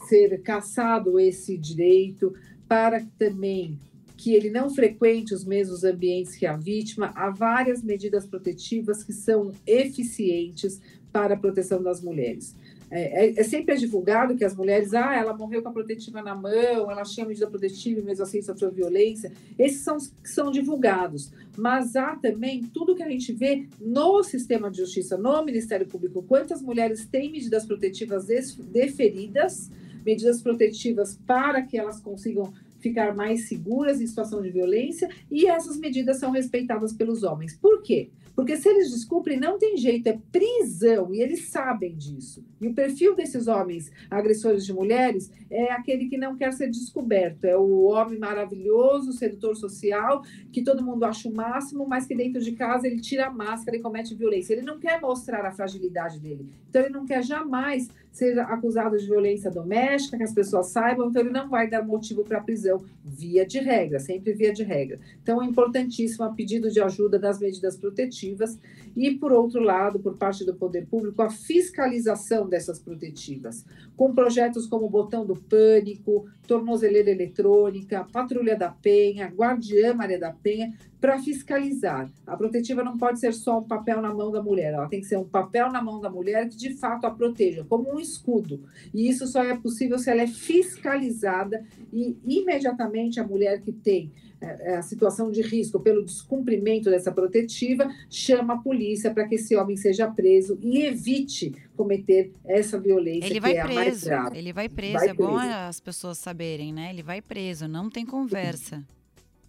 ser 0.08 0.42
caçado 0.42 1.20
esse 1.20 1.58
direito, 1.58 2.34
para 2.68 3.06
também 3.20 3.78
que 4.16 4.34
ele 4.34 4.50
não 4.50 4.70
frequente 4.70 5.34
os 5.34 5.44
mesmos 5.44 5.84
ambientes 5.84 6.36
que 6.36 6.46
a 6.46 6.56
vítima. 6.56 7.12
Há 7.16 7.32
várias 7.32 7.84
medidas 7.84 8.26
protetivas 8.26 9.04
que 9.04 9.12
são 9.12 9.52
eficientes 9.66 10.80
para 11.12 11.34
a 11.34 11.38
proteção 11.38 11.84
das 11.84 12.02
mulheres. 12.02 12.56
É, 12.94 13.26
é, 13.26 13.40
é, 13.40 13.44
sempre 13.44 13.78
divulgado 13.78 14.36
que 14.36 14.44
as 14.44 14.54
mulheres, 14.54 14.94
ah, 14.94 15.16
ela 15.16 15.34
morreu 15.34 15.64
com 15.64 15.70
a 15.70 15.72
protetiva 15.72 16.22
na 16.22 16.36
mão, 16.36 16.92
ela 16.92 17.04
tinha 17.04 17.26
medida 17.26 17.48
protetiva 17.48 18.02
e 18.02 18.04
mesmo 18.04 18.24
assim 18.24 18.42
sofreu 18.42 18.70
violência. 18.70 19.32
Esses 19.58 19.80
são 19.82 19.98
que 19.98 20.30
são 20.30 20.52
divulgados. 20.52 21.32
Mas 21.58 21.96
há 21.96 22.18
também 22.18 22.64
tudo 22.64 22.94
que 22.94 23.02
a 23.02 23.10
gente 23.10 23.32
vê 23.32 23.66
no 23.80 24.22
sistema 24.24 24.70
de 24.70 24.78
justiça, 24.80 25.18
no 25.18 25.44
Ministério 25.46 25.88
Público, 25.88 26.22
quantas 26.22 26.62
mulheres 26.62 27.06
têm 27.06 27.32
medidas 27.32 27.66
protetivas 27.66 28.28
deferidas, 28.28 29.72
medidas 30.06 30.42
protetivas 30.42 31.18
para 31.26 31.62
que 31.62 31.78
elas 31.78 32.02
consigam 32.02 32.54
ficar 32.82 33.16
mais 33.16 33.48
seguras 33.48 34.02
em 34.02 34.08
situação 34.08 34.42
de 34.42 34.50
violência, 34.50 35.08
e 35.30 35.46
essas 35.46 35.78
medidas 35.78 36.18
são 36.18 36.32
respeitadas 36.32 36.92
pelos 36.92 37.24
homens. 37.24 37.56
Por 37.56 37.82
quê? 37.84 38.10
Porque 38.36 38.58
se 38.58 38.70
eles 38.70 38.92
descumprem, 38.92 39.40
não 39.40 39.58
tem 39.58 39.78
jeito, 39.78 40.08
é 40.08 40.20
prisão, 40.32 41.14
e 41.14 41.22
eles 41.22 41.50
sabem 41.50 41.96
disso. 41.96 42.44
E 42.60 42.68
o 42.68 42.74
perfil 42.74 43.16
desses 43.16 43.48
homens 43.48 43.92
agressores 44.10 44.66
de 44.66 44.74
mulheres 44.74 45.32
é 45.50 45.72
aquele 45.72 46.08
que 46.08 46.18
não 46.18 46.36
quer 46.36 46.54
ser 46.54 46.70
descoberto, 46.70 47.46
é 47.46 47.58
o 47.58 47.84
homem 47.84 48.18
maravilhoso, 48.18 49.14
sedutor 49.14 49.56
social, 49.56 50.24
que 50.52 50.64
todo 50.64 50.84
mundo 50.84 51.04
acha 51.04 51.28
o 51.28 51.34
máximo, 51.34 51.88
mas 51.88 52.06
que 52.06 52.16
dentro 52.16 52.42
de 52.42 52.54
casa 52.54 52.88
ele 52.88 53.00
tira 53.00 53.28
a 53.28 53.32
máscara 53.32 53.78
e 53.78 53.82
comete 53.82 54.16
violência. 54.16 54.54
Ele 54.54 54.62
não 54.62 54.80
quer 54.80 55.00
mostrar 55.02 55.46
a 55.46 55.52
fragilidade 55.52 56.20
dele. 56.20 56.50
Então, 56.70 56.82
ele 56.82 56.94
não 56.94 57.06
quer 57.06 57.24
jamais 57.24 57.90
ser 58.12 58.38
acusado 58.40 58.98
de 58.98 59.06
violência 59.06 59.50
doméstica, 59.50 60.18
que 60.18 60.24
as 60.24 60.34
pessoas 60.34 60.68
saibam, 60.68 61.10
então 61.10 61.22
ele 61.22 61.32
não 61.32 61.50
vai 61.50 61.70
dar 61.70 61.82
motivo 61.82 62.24
para 62.24 62.42
prisão, 62.42 62.84
via 63.04 63.46
de 63.46 63.60
regra, 63.60 64.00
sempre 64.00 64.34
via 64.34 64.52
de 64.52 64.64
regra. 64.64 65.00
Então 65.24 65.42
é 65.42 65.46
importantíssimo 65.46 66.26
a 66.26 66.30
pedido 66.30 66.70
de 66.70 66.82
ajuda 66.82 67.18
das 67.18 67.40
medidas 67.40 67.78
protetivas 67.78 68.60
e, 68.96 69.12
por 69.12 69.32
outro 69.32 69.62
lado, 69.62 70.00
por 70.00 70.18
parte 70.18 70.46
do 70.46 70.54
poder 70.54 70.86
público, 70.86 71.22
a 71.22 71.30
fiscalização 71.30 72.48
dessas 72.48 72.80
protetivas, 72.80 73.66
com 73.96 74.14
projetos 74.14 74.68
como 74.68 74.86
o 74.86 74.90
Botão 74.90 75.26
do 75.26 75.36
Pânico, 75.36 76.26
Tornozeleira 76.46 77.10
Eletrônica, 77.10 78.06
Patrulha 78.12 78.58
da 78.58 78.70
Penha, 78.70 79.28
Guardiã 79.28 79.94
Maria 79.94 80.20
da 80.20 80.32
Penha, 80.32 80.74
para 81.02 81.18
fiscalizar. 81.18 82.10
A 82.28 82.38
protetiva 82.38 82.84
não 82.84 82.96
pode 82.96 83.20
ser 83.20 83.34
só 83.34 83.58
um 83.58 83.64
papel 83.64 84.00
na 84.02 84.14
mão 84.14 84.32
da 84.32 84.42
mulher, 84.42 84.74
ela 84.74 84.88
tem 84.88 85.02
que 85.02 85.08
ser 85.08 85.18
um 85.18 85.28
papel 85.28 85.72
na 85.72 85.82
mão 85.82 86.00
da 86.00 86.12
mulher 86.12 86.48
que 86.48 86.56
de 86.56 86.76
fato 86.76 87.06
a 87.06 87.12
proteja, 87.12 87.66
como 87.68 87.92
um 87.92 88.00
escudo. 88.00 88.64
E 88.94 89.10
isso 89.10 89.26
só 89.26 89.44
é 89.44 89.58
possível 89.58 89.98
se 89.98 90.12
ela 90.12 90.22
é 90.22 90.28
fiscalizada 90.28 91.66
e 91.92 92.16
imediatamente 92.24 93.20
a 93.20 93.28
mulher 93.28 93.62
que 93.62 93.72
tem 93.72 94.12
é, 94.40 94.74
é, 94.74 94.78
a 94.78 94.82
situação 94.82 95.32
de 95.32 95.42
risco 95.42 95.80
pelo 95.80 96.04
descumprimento 96.04 96.90
dessa 96.90 97.12
protetiva 97.12 97.88
chama 98.10 98.56
a 98.56 98.58
polícia 98.58 99.12
para 99.12 99.28
que 99.28 99.36
esse 99.36 99.56
homem 99.56 99.78
seja 99.78 100.10
preso 100.10 100.58
e 100.62 100.84
evite 100.84 101.54
cometer 101.76 102.32
essa 102.46 102.80
violência 102.80 103.28
ele 103.28 103.40
vai 103.40 103.58
é 103.58 103.64
preso, 103.64 104.10
Ele 104.34 104.54
vai 104.54 104.70
preso, 104.70 104.94
vai 104.94 105.10
é 105.10 105.14
preso. 105.14 105.30
bom 105.32 105.38
as 105.38 105.80
pessoas 105.80 106.18
saberem, 106.18 106.74
né? 106.74 106.92
Ele 106.92 107.04
vai 107.04 107.22
preso, 107.22 107.68
não 107.68 107.90
tem 107.90 108.06
conversa. 108.06 108.84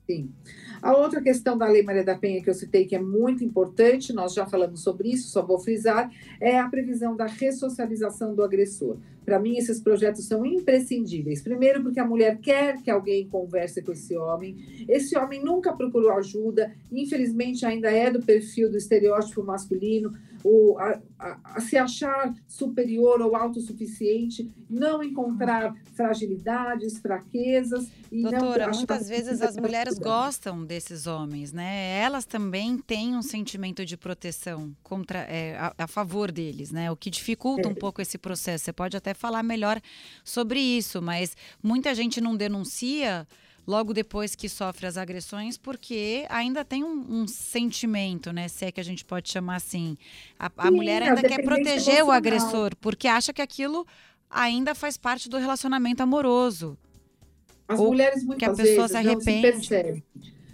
Sim. 0.07 0.31
A 0.81 0.97
outra 0.97 1.23
questão 1.23 1.57
da 1.57 1.69
Lei 1.69 1.83
Maria 1.83 2.05
da 2.05 2.19
Penha 2.19 2.43
que 2.43 2.51
eu 2.51 2.55
citei, 2.55 2.85
que 2.85 2.97
é 2.97 3.01
muito 3.01 3.45
importante, 3.45 4.13
nós 4.13 4.35
já 4.35 4.45
falamos 4.45 4.83
sobre 4.83 5.09
isso, 5.11 5.29
só 5.29 5.41
vou 5.41 5.59
frisar, 5.59 6.11
é 6.41 6.59
a 6.59 6.69
previsão 6.69 7.15
da 7.15 7.27
ressocialização 7.27 8.35
do 8.35 8.43
agressor. 8.43 8.97
Para 9.25 9.39
mim, 9.39 9.57
esses 9.57 9.81
projetos 9.81 10.27
são 10.27 10.45
imprescindíveis. 10.45 11.41
Primeiro, 11.41 11.83
porque 11.85 12.01
a 12.01 12.05
mulher 12.05 12.39
quer 12.39 12.83
que 12.83 12.91
alguém 12.91 13.29
converse 13.29 13.81
com 13.81 13.93
esse 13.93 14.17
homem. 14.17 14.57
Esse 14.89 15.17
homem 15.17 15.43
nunca 15.45 15.73
procurou 15.73 16.11
ajuda, 16.13 16.75
infelizmente, 16.91 17.65
ainda 17.65 17.89
é 17.89 18.11
do 18.11 18.21
perfil 18.21 18.69
do 18.69 18.77
estereótipo 18.77 19.45
masculino 19.45 20.13
o, 20.45 20.77
a, 20.79 21.01
a, 21.19 21.39
a, 21.57 21.61
se 21.61 21.77
achar 21.77 22.35
superior 22.47 23.21
ou 23.21 23.37
autossuficiente, 23.37 24.51
não 24.69 25.03
encontrar 25.03 25.75
fragilidades, 25.95 26.99
fraquezas. 26.99 27.91
E 28.11 28.23
Doutora, 28.23 28.71
muitas 28.71 29.09
vezes 29.09 29.41
as 29.41 29.57
mulheres 29.57 29.99
gostam 29.99 30.65
desses 30.65 31.07
homens, 31.07 31.53
né? 31.53 31.99
Elas 32.01 32.25
também 32.25 32.77
têm 32.79 33.17
um 33.17 33.23
sentimento 33.23 33.85
de 33.85 33.97
proteção 33.97 34.75
contra, 34.83 35.21
é, 35.21 35.57
a, 35.57 35.75
a, 35.79 35.87
favor 35.87 36.31
deles, 36.31 36.71
né? 36.71 36.91
O 36.91 36.97
que 36.97 37.11
dificulta 37.11 37.69
é. 37.69 37.71
um 37.71 37.75
pouco 37.75 38.03
esse 38.03 38.19
processo. 38.19 38.65
Você 38.65 38.73
pode 38.73 38.97
até 38.97 39.15
falar 39.15 39.43
melhor 39.43 39.81
sobre 40.25 40.61
isso, 40.61 41.01
mas 41.01 41.37
muita 41.63 41.95
gente 41.95 42.21
não 42.21 42.37
denuncia 42.37 43.27
logo 43.67 43.93
depois 43.93 44.35
que 44.35 44.49
sofre 44.49 44.87
as 44.87 44.97
agressões, 44.97 45.57
porque 45.57 46.27
ainda 46.29 46.65
tem 46.65 46.83
um, 46.83 47.23
um 47.23 47.27
sentimento, 47.29 48.33
né? 48.33 48.49
Se 48.49 48.65
é 48.65 48.73
que 48.73 48.81
a 48.81 48.85
gente 48.85 49.05
pode 49.05 49.31
chamar 49.31 49.57
assim. 49.57 49.97
A, 50.39 50.51
a 50.57 50.69
Sim, 50.69 50.75
mulher 50.75 51.03
ainda 51.03 51.23
quer 51.23 51.43
proteger 51.43 51.99
emocional. 51.99 52.07
o 52.09 52.11
agressor, 52.11 52.77
porque 52.77 53.07
acha 53.09 53.33
que 53.33 53.43
aquilo 53.43 53.87
ainda 54.31 54.75
faz 54.75 54.97
parte 54.97 55.29
do 55.29 55.39
relacionamento 55.39 56.03
amoroso. 56.03 56.77
As 57.69 57.79
Ou 57.79 57.89
mulheres 57.89 58.25
muitas 58.25 58.39
que 58.39 58.45
a 58.45 58.65
pessoa 58.65 58.89
vezes 58.89 58.91
se 58.91 58.97
arrepende. 58.97 59.53
não 59.53 59.63
se 59.63 59.69
percebem. 59.69 60.05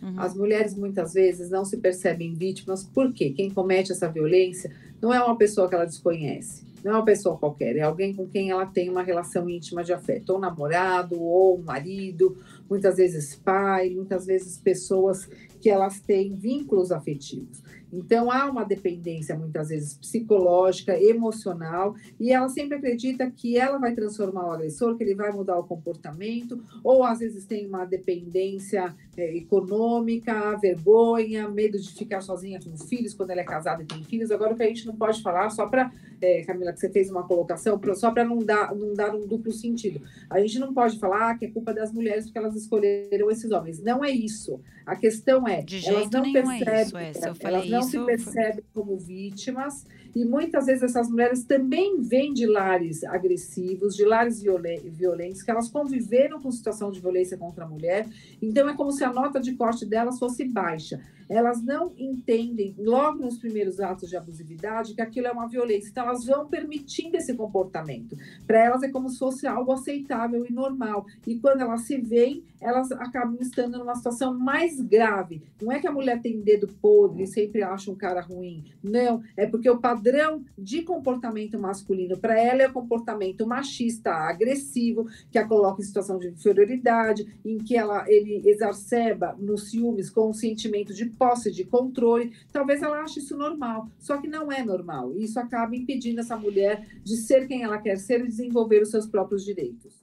Uhum. 0.00 0.20
As 0.20 0.34
mulheres 0.34 0.74
muitas 0.76 1.12
vezes 1.14 1.50
não 1.50 1.64
se 1.64 1.76
percebem 1.78 2.34
vítimas, 2.34 2.84
porque 2.84 3.30
quem 3.30 3.50
comete 3.50 3.90
essa 3.90 4.08
violência 4.08 4.70
não 5.00 5.12
é 5.12 5.22
uma 5.22 5.36
pessoa 5.36 5.68
que 5.68 5.74
ela 5.74 5.84
desconhece 5.84 6.67
não 6.84 6.92
é 6.92 6.94
uma 6.96 7.04
pessoa 7.04 7.36
qualquer, 7.36 7.76
é 7.76 7.82
alguém 7.82 8.14
com 8.14 8.26
quem 8.26 8.50
ela 8.50 8.66
tem 8.66 8.88
uma 8.88 9.02
relação 9.02 9.48
íntima 9.48 9.82
de 9.82 9.92
afeto, 9.92 10.30
ou 10.30 10.38
namorado, 10.38 11.20
ou 11.20 11.58
marido, 11.58 12.36
muitas 12.68 12.96
vezes 12.96 13.34
pai, 13.34 13.90
muitas 13.90 14.26
vezes 14.26 14.58
pessoas 14.58 15.28
que 15.60 15.70
elas 15.70 16.00
têm 16.00 16.34
vínculos 16.34 16.92
afetivos. 16.92 17.62
Então, 17.92 18.30
há 18.30 18.50
uma 18.50 18.64
dependência, 18.64 19.36
muitas 19.36 19.68
vezes, 19.68 19.94
psicológica, 19.94 21.00
emocional, 21.00 21.94
e 22.20 22.32
ela 22.32 22.48
sempre 22.48 22.76
acredita 22.76 23.30
que 23.30 23.56
ela 23.56 23.78
vai 23.78 23.94
transformar 23.94 24.46
o 24.46 24.52
agressor, 24.52 24.96
que 24.96 25.02
ele 25.02 25.14
vai 25.14 25.32
mudar 25.32 25.58
o 25.58 25.64
comportamento, 25.64 26.62
ou 26.84 27.02
às 27.02 27.20
vezes 27.20 27.46
tem 27.46 27.66
uma 27.66 27.84
dependência 27.84 28.94
é, 29.16 29.36
econômica, 29.36 30.56
vergonha, 30.58 31.48
medo 31.48 31.78
de 31.78 31.90
ficar 31.94 32.20
sozinha 32.20 32.60
com 32.62 32.76
filhos 32.76 33.14
quando 33.14 33.30
ela 33.30 33.40
é 33.40 33.44
casada 33.44 33.82
e 33.82 33.86
tem 33.86 34.04
filhos. 34.04 34.30
Agora, 34.30 34.52
o 34.52 34.56
que 34.56 34.62
a 34.62 34.68
gente 34.68 34.86
não 34.86 34.94
pode 34.94 35.22
falar, 35.22 35.48
só 35.50 35.66
para, 35.66 35.90
é, 36.20 36.42
Camila, 36.42 36.72
que 36.72 36.80
você 36.80 36.90
fez 36.90 37.10
uma 37.10 37.26
colocação, 37.26 37.80
só 37.94 38.10
para 38.10 38.24
não 38.24 38.38
dar, 38.38 38.74
não 38.74 38.92
dar 38.92 39.14
um 39.14 39.26
duplo 39.26 39.50
sentido. 39.50 40.02
A 40.28 40.38
gente 40.40 40.58
não 40.58 40.74
pode 40.74 40.98
falar 40.98 41.38
que 41.38 41.46
é 41.46 41.50
culpa 41.50 41.72
das 41.72 41.90
mulheres 41.90 42.26
porque 42.26 42.38
elas 42.38 42.54
escolheram 42.54 43.30
esses 43.30 43.50
homens. 43.50 43.82
Não 43.82 44.04
é 44.04 44.10
isso. 44.10 44.60
A 44.84 44.94
questão 44.94 45.47
é, 45.48 45.62
de 45.62 45.88
elas 45.88 46.10
não 46.10 46.32
percebem, 46.32 46.68
é 46.68 46.82
isso, 46.82 46.96
é. 46.96 47.12
Se 47.12 47.28
eu 47.28 47.34
falei 47.34 47.56
elas 47.56 47.70
não 47.70 47.80
isso, 47.80 47.90
se 47.90 48.04
percebem 48.04 48.64
como 48.72 48.96
vítimas 48.96 49.84
e 50.14 50.24
muitas 50.24 50.66
vezes 50.66 50.82
essas 50.82 51.08
mulheres 51.08 51.44
também 51.44 52.00
vêm 52.00 52.32
de 52.32 52.46
lares 52.46 53.04
agressivos, 53.04 53.94
de 53.94 54.04
lares 54.04 54.42
violentos, 54.42 55.42
que 55.42 55.50
elas 55.50 55.68
conviveram 55.68 56.40
com 56.40 56.50
situação 56.50 56.90
de 56.90 57.00
violência 57.00 57.36
contra 57.36 57.64
a 57.64 57.68
mulher. 57.68 58.06
Então 58.40 58.68
é 58.68 58.74
como 58.74 58.90
se 58.90 59.04
a 59.04 59.12
nota 59.12 59.40
de 59.40 59.54
corte 59.54 59.84
delas 59.84 60.18
fosse 60.18 60.44
baixa 60.44 61.00
elas 61.28 61.62
não 61.62 61.92
entendem, 61.96 62.74
logo 62.78 63.18
nos 63.18 63.38
primeiros 63.38 63.80
atos 63.80 64.08
de 64.08 64.16
abusividade, 64.16 64.94
que 64.94 65.02
aquilo 65.02 65.26
é 65.26 65.32
uma 65.32 65.48
violência. 65.48 65.90
Então, 65.90 66.04
elas 66.04 66.24
vão 66.24 66.46
permitindo 66.46 67.16
esse 67.16 67.34
comportamento. 67.34 68.16
Para 68.46 68.64
elas 68.64 68.82
é 68.82 68.88
como 68.88 69.08
se 69.08 69.18
fosse 69.18 69.46
algo 69.46 69.72
aceitável 69.72 70.46
e 70.46 70.52
normal. 70.52 71.06
E 71.26 71.38
quando 71.38 71.60
elas 71.60 71.82
se 71.82 71.98
veem, 71.98 72.44
elas 72.60 72.90
acabam 72.92 73.36
estando 73.40 73.78
numa 73.78 73.94
situação 73.94 74.36
mais 74.38 74.80
grave. 74.80 75.42
Não 75.60 75.70
é 75.70 75.78
que 75.78 75.86
a 75.86 75.92
mulher 75.92 76.20
tem 76.20 76.40
dedo 76.40 76.68
podre 76.80 77.22
e 77.22 77.26
sempre 77.26 77.62
acha 77.62 77.90
um 77.90 77.94
cara 77.94 78.20
ruim. 78.20 78.64
Não, 78.82 79.22
é 79.36 79.46
porque 79.46 79.68
o 79.70 79.78
padrão 79.78 80.44
de 80.56 80.82
comportamento 80.82 81.58
masculino 81.58 82.18
para 82.18 82.38
ela 82.38 82.62
é 82.62 82.68
o 82.68 82.72
comportamento 82.72 83.46
machista, 83.46 84.12
agressivo, 84.12 85.06
que 85.30 85.38
a 85.38 85.46
coloca 85.46 85.80
em 85.80 85.84
situação 85.84 86.18
de 86.18 86.28
inferioridade, 86.28 87.26
em 87.44 87.58
que 87.58 87.76
ela 87.76 88.04
ele 88.08 88.42
exacerba 88.44 89.36
nos 89.38 89.70
ciúmes 89.70 90.10
com 90.10 90.30
o 90.30 90.34
sentimento 90.34 90.92
de 90.92 91.06
posse 91.18 91.50
de 91.50 91.64
controle, 91.64 92.32
talvez 92.52 92.82
ela 92.82 93.02
ache 93.02 93.18
isso 93.18 93.36
normal, 93.36 93.88
só 93.98 94.18
que 94.18 94.28
não 94.28 94.50
é 94.52 94.64
normal. 94.64 95.12
E 95.14 95.24
isso 95.24 95.38
acaba 95.38 95.74
impedindo 95.76 96.20
essa 96.20 96.36
mulher 96.36 96.86
de 97.02 97.16
ser 97.16 97.46
quem 97.46 97.62
ela 97.62 97.78
quer 97.78 97.96
ser 97.96 98.20
e 98.20 98.28
desenvolver 98.28 98.82
os 98.82 98.90
seus 98.90 99.06
próprios 99.06 99.44
direitos. 99.44 99.97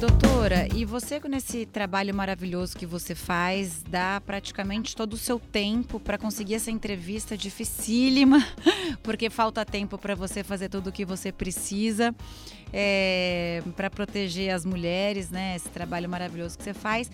Doutora, 0.00 0.68
e 0.76 0.84
você 0.84 1.20
nesse 1.28 1.66
trabalho 1.66 2.14
maravilhoso 2.14 2.76
que 2.76 2.86
você 2.86 3.16
faz, 3.16 3.82
dá 3.82 4.22
praticamente 4.24 4.94
todo 4.94 5.14
o 5.14 5.16
seu 5.16 5.40
tempo 5.40 5.98
para 5.98 6.16
conseguir 6.16 6.54
essa 6.54 6.70
entrevista 6.70 7.36
dificílima, 7.36 8.46
porque 9.02 9.28
falta 9.28 9.64
tempo 9.64 9.98
para 9.98 10.14
você 10.14 10.44
fazer 10.44 10.68
tudo 10.68 10.90
o 10.90 10.92
que 10.92 11.04
você 11.04 11.32
precisa 11.32 12.14
é, 12.72 13.62
para 13.76 13.90
proteger 13.90 14.54
as 14.54 14.64
mulheres, 14.64 15.30
né? 15.30 15.56
Esse 15.56 15.68
trabalho 15.68 16.08
maravilhoso 16.08 16.56
que 16.56 16.64
você 16.64 16.74
faz. 16.74 17.10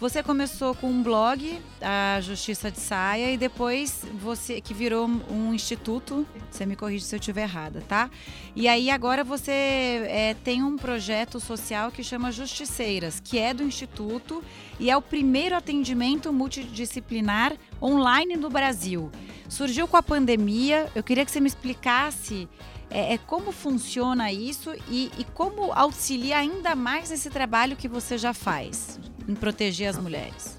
Você 0.00 0.22
começou 0.22 0.74
com 0.74 0.88
um 0.88 1.02
blog, 1.02 1.60
a 1.80 2.20
Justiça 2.20 2.70
de 2.70 2.78
Saia, 2.78 3.32
e 3.32 3.36
depois 3.36 4.04
você 4.20 4.60
que 4.60 4.74
virou 4.74 5.08
um 5.30 5.52
instituto. 5.54 6.26
Você 6.50 6.64
me 6.66 6.76
corrige 6.76 7.04
se 7.04 7.14
eu 7.14 7.18
estiver 7.18 7.42
errada, 7.42 7.82
tá? 7.88 8.10
E 8.54 8.68
aí 8.68 8.90
agora 8.90 9.24
você 9.24 9.50
é, 9.50 10.36
tem 10.44 10.62
um 10.62 10.76
projeto 10.76 11.40
social 11.40 11.90
que 11.90 12.02
chama 12.28 12.32
Justiceiras, 12.32 13.20
que 13.20 13.38
é 13.38 13.52
do 13.54 13.62
instituto 13.62 14.42
e 14.78 14.90
é 14.90 14.96
o 14.96 15.02
primeiro 15.02 15.56
atendimento 15.56 16.32
multidisciplinar 16.32 17.56
online 17.82 18.36
no 18.36 18.50
Brasil. 18.50 19.10
Surgiu 19.48 19.88
com 19.88 19.96
a 19.96 20.02
pandemia. 20.02 20.90
Eu 20.94 21.02
queria 21.02 21.24
que 21.24 21.30
você 21.30 21.40
me 21.40 21.48
explicasse 21.48 22.48
é, 22.90 23.14
é 23.14 23.18
como 23.18 23.52
funciona 23.52 24.32
isso 24.32 24.74
e, 24.88 25.10
e 25.18 25.24
como 25.34 25.72
auxilia 25.72 26.38
ainda 26.38 26.74
mais 26.74 27.10
esse 27.10 27.30
trabalho 27.30 27.76
que 27.76 27.88
você 27.88 28.16
já 28.16 28.32
faz 28.32 28.98
em 29.26 29.34
proteger 29.34 29.88
as 29.88 29.98
mulheres? 29.98 30.58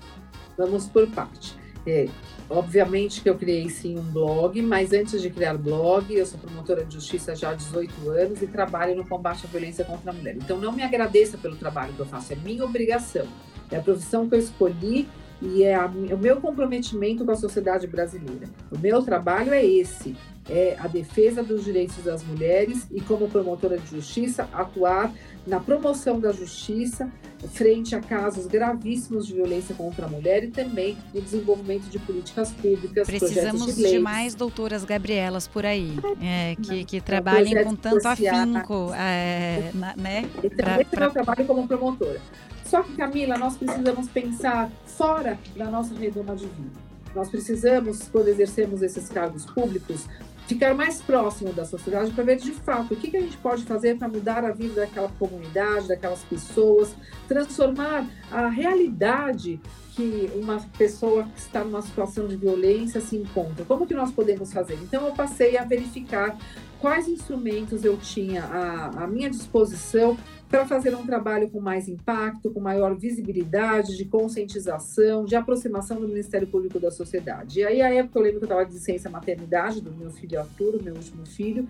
Vamos 0.57 0.87
por 0.87 1.07
parte. 1.09 1.58
É, 1.87 2.07
obviamente 2.49 3.21
que 3.21 3.29
eu 3.29 3.35
criei 3.35 3.69
sim 3.69 3.97
um 3.97 4.03
blog, 4.03 4.61
mas 4.61 4.91
antes 4.91 5.21
de 5.21 5.29
criar 5.29 5.57
blog, 5.57 6.13
eu 6.13 6.25
sou 6.25 6.39
promotora 6.39 6.83
de 6.83 6.93
justiça 6.93 7.35
já 7.35 7.51
há 7.51 7.53
18 7.53 8.09
anos 8.09 8.41
e 8.41 8.47
trabalho 8.47 8.95
no 8.95 9.07
combate 9.07 9.45
à 9.45 9.49
violência 9.49 9.85
contra 9.85 10.11
a 10.11 10.13
mulher. 10.13 10.35
Então 10.35 10.57
não 10.57 10.71
me 10.71 10.83
agradeça 10.83 11.37
pelo 11.37 11.55
trabalho 11.55 11.93
que 11.93 11.99
eu 11.99 12.05
faço, 12.05 12.33
é 12.33 12.35
minha 12.35 12.63
obrigação. 12.63 13.25
É 13.71 13.77
a 13.77 13.81
profissão 13.81 14.27
que 14.27 14.35
eu 14.35 14.39
escolhi 14.39 15.07
e 15.41 15.63
é, 15.63 15.75
a, 15.75 15.89
é 16.09 16.13
o 16.13 16.17
meu 16.17 16.41
comprometimento 16.41 17.23
com 17.23 17.31
a 17.31 17.35
sociedade 17.35 17.87
brasileira. 17.87 18.47
O 18.71 18.77
meu 18.77 19.01
trabalho 19.01 19.53
é 19.53 19.65
esse, 19.65 20.15
é 20.49 20.75
a 20.79 20.87
defesa 20.87 21.43
dos 21.43 21.63
direitos 21.63 22.03
das 22.03 22.23
mulheres 22.23 22.87
e, 22.91 22.99
como 23.01 23.29
promotora 23.29 23.77
de 23.77 23.87
justiça, 23.87 24.49
atuar 24.51 25.13
na 25.45 25.59
promoção 25.59 26.19
da 26.19 26.31
justiça 26.31 27.09
frente 27.53 27.95
a 27.95 28.01
casos 28.01 28.45
gravíssimos 28.45 29.25
de 29.25 29.33
violência 29.33 29.73
contra 29.73 30.05
a 30.05 30.09
mulher 30.09 30.43
e 30.43 30.47
também 30.47 30.97
no 31.13 31.21
desenvolvimento 31.21 31.85
de 31.89 31.97
políticas 31.99 32.51
públicas. 32.51 33.07
Precisamos 33.07 33.75
de, 33.75 33.89
de, 33.89 33.99
mais 33.99 34.35
doutoras 34.35 34.83
Gabrielas 34.83 35.47
por 35.47 35.65
aí, 35.65 35.97
é, 36.21 36.55
que, 36.61 36.83
que 36.83 37.01
trabalhem 37.01 37.63
com 37.63 37.75
tanto 37.75 38.05
afinco, 38.07 38.93
é, 38.93 39.71
na, 39.73 39.95
né? 39.95 40.29
E 40.43 40.49
também 40.49 40.85
pra, 40.85 41.09
pra... 41.09 41.09
trabalho 41.09 41.45
como 41.45 41.67
promotora. 41.67 42.19
Só 42.65 42.83
que, 42.83 42.93
Camila, 42.93 43.37
nós 43.37 43.57
precisamos 43.57 44.07
pensar 44.09 44.69
fora 44.85 45.39
da 45.55 45.65
nossa 45.65 45.93
redoma 45.95 46.35
de 46.35 46.45
vida. 46.45 46.89
Nós 47.15 47.29
precisamos, 47.29 48.07
quando 48.11 48.27
exercemos 48.27 48.83
esses 48.83 49.09
cargos 49.09 49.45
públicos, 49.45 50.05
ficar 50.49 50.73
mais 50.73 50.99
próximo 50.99 51.53
da 51.53 51.63
sociedade 51.63 52.09
para 52.11 52.23
ver 52.23 52.37
de 52.37 52.51
fato 52.51 52.95
o 52.95 52.97
que, 52.97 53.11
que 53.11 53.17
a 53.17 53.21
gente 53.21 53.37
pode 53.37 53.63
fazer 53.65 53.99
para 53.99 54.07
mudar 54.07 54.43
a 54.43 54.51
vida 54.51 54.81
daquela 54.81 55.07
comunidade, 55.19 55.87
daquelas 55.87 56.23
pessoas, 56.23 56.95
transformar 57.27 58.07
a 58.31 58.47
realidade 58.47 59.61
que 59.95 60.31
uma 60.33 60.59
pessoa 60.75 61.23
que 61.23 61.39
está 61.39 61.63
numa 61.63 61.83
situação 61.83 62.25
de 62.27 62.35
violência 62.35 62.99
se 62.99 63.15
encontra. 63.15 63.63
Como 63.63 63.85
que 63.85 63.93
nós 63.93 64.11
podemos 64.11 64.51
fazer? 64.51 64.73
Então 64.81 65.05
eu 65.05 65.13
passei 65.13 65.55
a 65.55 65.63
verificar 65.63 66.35
quais 66.79 67.07
instrumentos 67.07 67.85
eu 67.85 67.95
tinha 67.97 68.43
à, 68.43 69.03
à 69.03 69.07
minha 69.07 69.29
disposição 69.29 70.17
para 70.49 70.65
fazer 70.65 70.95
um 70.95 71.05
trabalho 71.05 71.49
com 71.49 71.61
mais 71.61 71.87
impacto, 71.87 72.51
com 72.51 72.59
maior 72.59 72.95
visibilidade, 72.95 73.95
de 73.95 74.05
conscientização, 74.05 75.23
de 75.23 75.35
aproximação 75.35 76.01
do 76.01 76.07
Ministério 76.07 76.47
Público 76.47 76.79
da 76.79 76.89
sociedade. 76.89 77.59
E 77.59 77.63
aí, 77.63 77.81
a 77.81 77.93
época, 77.93 78.17
eu 78.17 78.23
lembro 78.23 78.39
que 78.39 78.45
eu 78.45 78.47
estava 78.47 78.65
de 78.65 78.73
licença 78.73 79.09
maternidade 79.09 79.79
do 79.79 79.91
meu 79.91 80.09
filho 80.09 80.39
Arthur, 80.39 80.81
meu 80.81 80.95
último 80.95 81.23
filho, 81.25 81.67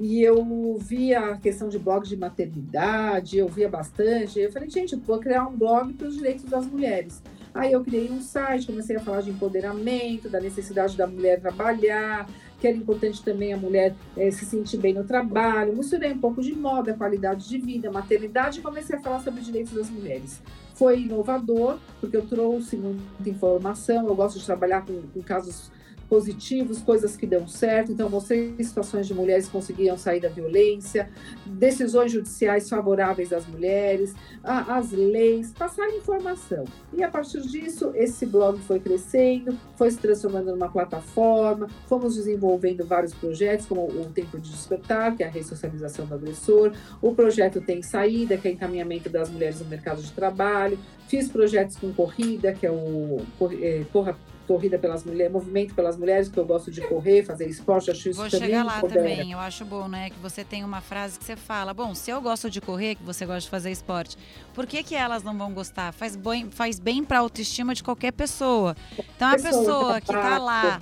e 0.00 0.22
eu 0.22 0.78
via 0.78 1.32
a 1.32 1.36
questão 1.36 1.68
de 1.68 1.76
blogs 1.76 2.08
de 2.08 2.16
maternidade, 2.16 3.36
eu 3.36 3.48
via 3.48 3.68
bastante. 3.68 4.38
Eu 4.38 4.52
falei, 4.52 4.70
gente, 4.70 4.94
vou 4.94 5.18
criar 5.18 5.48
um 5.48 5.56
blog 5.56 5.92
para 5.94 6.06
os 6.06 6.14
direitos 6.14 6.44
das 6.44 6.66
mulheres. 6.66 7.20
Aí 7.52 7.72
eu 7.72 7.82
criei 7.82 8.08
um 8.08 8.20
site, 8.20 8.66
comecei 8.66 8.94
a 8.94 9.00
falar 9.00 9.22
de 9.22 9.30
empoderamento, 9.30 10.28
da 10.28 10.40
necessidade 10.40 10.96
da 10.96 11.08
mulher 11.08 11.40
trabalhar, 11.40 12.28
que 12.58 12.66
era 12.66 12.76
importante 12.76 13.22
também 13.22 13.52
a 13.52 13.56
mulher 13.56 13.94
é, 14.16 14.30
se 14.30 14.44
sentir 14.44 14.78
bem 14.78 14.92
no 14.92 15.04
trabalho. 15.04 15.76
Misturei 15.76 16.12
um 16.12 16.18
pouco 16.18 16.42
de 16.42 16.54
moda, 16.54 16.94
qualidade 16.94 17.48
de 17.48 17.58
vida, 17.58 17.90
maternidade 17.90 18.58
e 18.58 18.62
comecei 18.62 18.96
a 18.96 19.00
falar 19.00 19.20
sobre 19.20 19.40
direitos 19.40 19.72
das 19.72 19.88
mulheres. 19.88 20.42
Foi 20.74 21.00
inovador, 21.00 21.78
porque 22.00 22.16
eu 22.16 22.26
trouxe 22.26 22.76
muita 22.76 23.28
informação, 23.28 24.06
eu 24.06 24.14
gosto 24.14 24.38
de 24.38 24.46
trabalhar 24.46 24.84
com, 24.84 25.02
com 25.14 25.22
casos 25.22 25.70
positivos, 26.08 26.80
coisas 26.80 27.16
que 27.16 27.26
dão 27.26 27.46
certo. 27.46 27.92
Então, 27.92 28.08
mostrei 28.08 28.54
situações 28.58 29.06
de 29.06 29.14
mulheres 29.14 29.46
que 29.46 29.52
conseguiam 29.52 29.96
sair 29.96 30.20
da 30.20 30.28
violência, 30.28 31.10
decisões 31.44 32.12
judiciais 32.12 32.68
favoráveis 32.68 33.32
às 33.32 33.46
mulheres, 33.46 34.14
a, 34.42 34.76
as 34.76 34.90
leis, 34.90 35.52
passar 35.52 35.88
informação. 35.90 36.64
E 36.92 37.02
a 37.02 37.08
partir 37.08 37.42
disso, 37.42 37.92
esse 37.94 38.24
blog 38.26 38.58
foi 38.60 38.80
crescendo, 38.80 39.56
foi 39.76 39.90
se 39.90 39.98
transformando 39.98 40.52
numa 40.52 40.68
plataforma, 40.68 41.68
fomos 41.86 42.16
desenvolvendo 42.16 42.84
vários 42.84 43.12
projetos, 43.12 43.66
como 43.66 43.86
o 43.86 44.06
Tempo 44.06 44.38
de 44.38 44.50
Despertar, 44.50 45.16
que 45.16 45.22
é 45.22 45.26
a 45.26 45.30
ressocialização 45.30 46.06
do 46.06 46.14
agressor, 46.14 46.72
o 47.02 47.14
projeto 47.14 47.60
Tem 47.60 47.82
Saída, 47.82 48.36
que 48.36 48.48
é 48.48 48.50
encaminhamento 48.52 49.08
das 49.08 49.28
mulheres 49.28 49.60
no 49.60 49.66
mercado 49.66 50.00
de 50.02 50.10
trabalho, 50.12 50.78
fiz 51.06 51.28
projetos 51.28 51.76
com 51.76 51.92
corrida, 51.92 52.52
que 52.52 52.66
é 52.66 52.70
o 52.70 53.20
é, 53.60 53.84
Corra 53.92 54.16
corrida 54.48 54.78
pelas 54.78 55.04
mulheres, 55.04 55.30
movimento 55.30 55.74
pelas 55.74 55.98
mulheres, 55.98 56.30
que 56.30 56.38
eu 56.38 56.46
gosto 56.46 56.70
de 56.70 56.80
correr, 56.80 57.22
fazer 57.22 57.46
esporte, 57.46 57.90
acho 57.90 58.08
isso 58.08 58.18
Vou 58.18 58.30
também 58.30 58.48
chegar 58.48 58.64
lá 58.64 58.80
também, 58.80 59.32
eu 59.32 59.38
acho 59.38 59.62
bom, 59.62 59.86
né, 59.86 60.08
que 60.08 60.18
você 60.18 60.42
tem 60.42 60.64
uma 60.64 60.80
frase 60.80 61.18
que 61.18 61.24
você 61.24 61.36
fala, 61.36 61.74
bom, 61.74 61.94
se 61.94 62.10
eu 62.10 62.18
gosto 62.22 62.48
de 62.48 62.58
correr, 62.58 62.94
que 62.94 63.02
você 63.02 63.26
gosta 63.26 63.42
de 63.42 63.50
fazer 63.50 63.70
esporte, 63.70 64.16
por 64.54 64.66
que 64.66 64.82
que 64.82 64.94
elas 64.94 65.22
não 65.22 65.36
vão 65.36 65.52
gostar? 65.52 65.92
Faz 65.92 66.16
bem, 66.16 66.50
faz 66.50 66.80
bem 66.80 67.04
para 67.04 67.18
a 67.18 67.20
autoestima 67.20 67.74
de 67.74 67.82
qualquer 67.84 68.12
pessoa. 68.12 68.74
Então 69.14 69.28
a 69.28 69.36
pessoa 69.36 70.00
que 70.00 70.10
está 70.10 70.38
lá, 70.38 70.80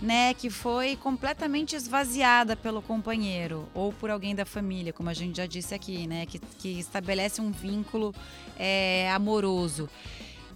né, 0.00 0.32
que 0.34 0.48
foi 0.48 0.94
completamente 0.94 1.74
esvaziada 1.74 2.54
pelo 2.54 2.80
companheiro 2.80 3.68
ou 3.74 3.92
por 3.92 4.10
alguém 4.10 4.32
da 4.32 4.44
família, 4.44 4.92
como 4.92 5.10
a 5.10 5.14
gente 5.14 5.36
já 5.38 5.46
disse 5.46 5.74
aqui, 5.74 6.06
né, 6.06 6.24
que, 6.24 6.38
que 6.38 6.78
estabelece 6.78 7.40
um 7.40 7.50
vínculo 7.50 8.14
é, 8.56 9.10
amoroso. 9.10 9.90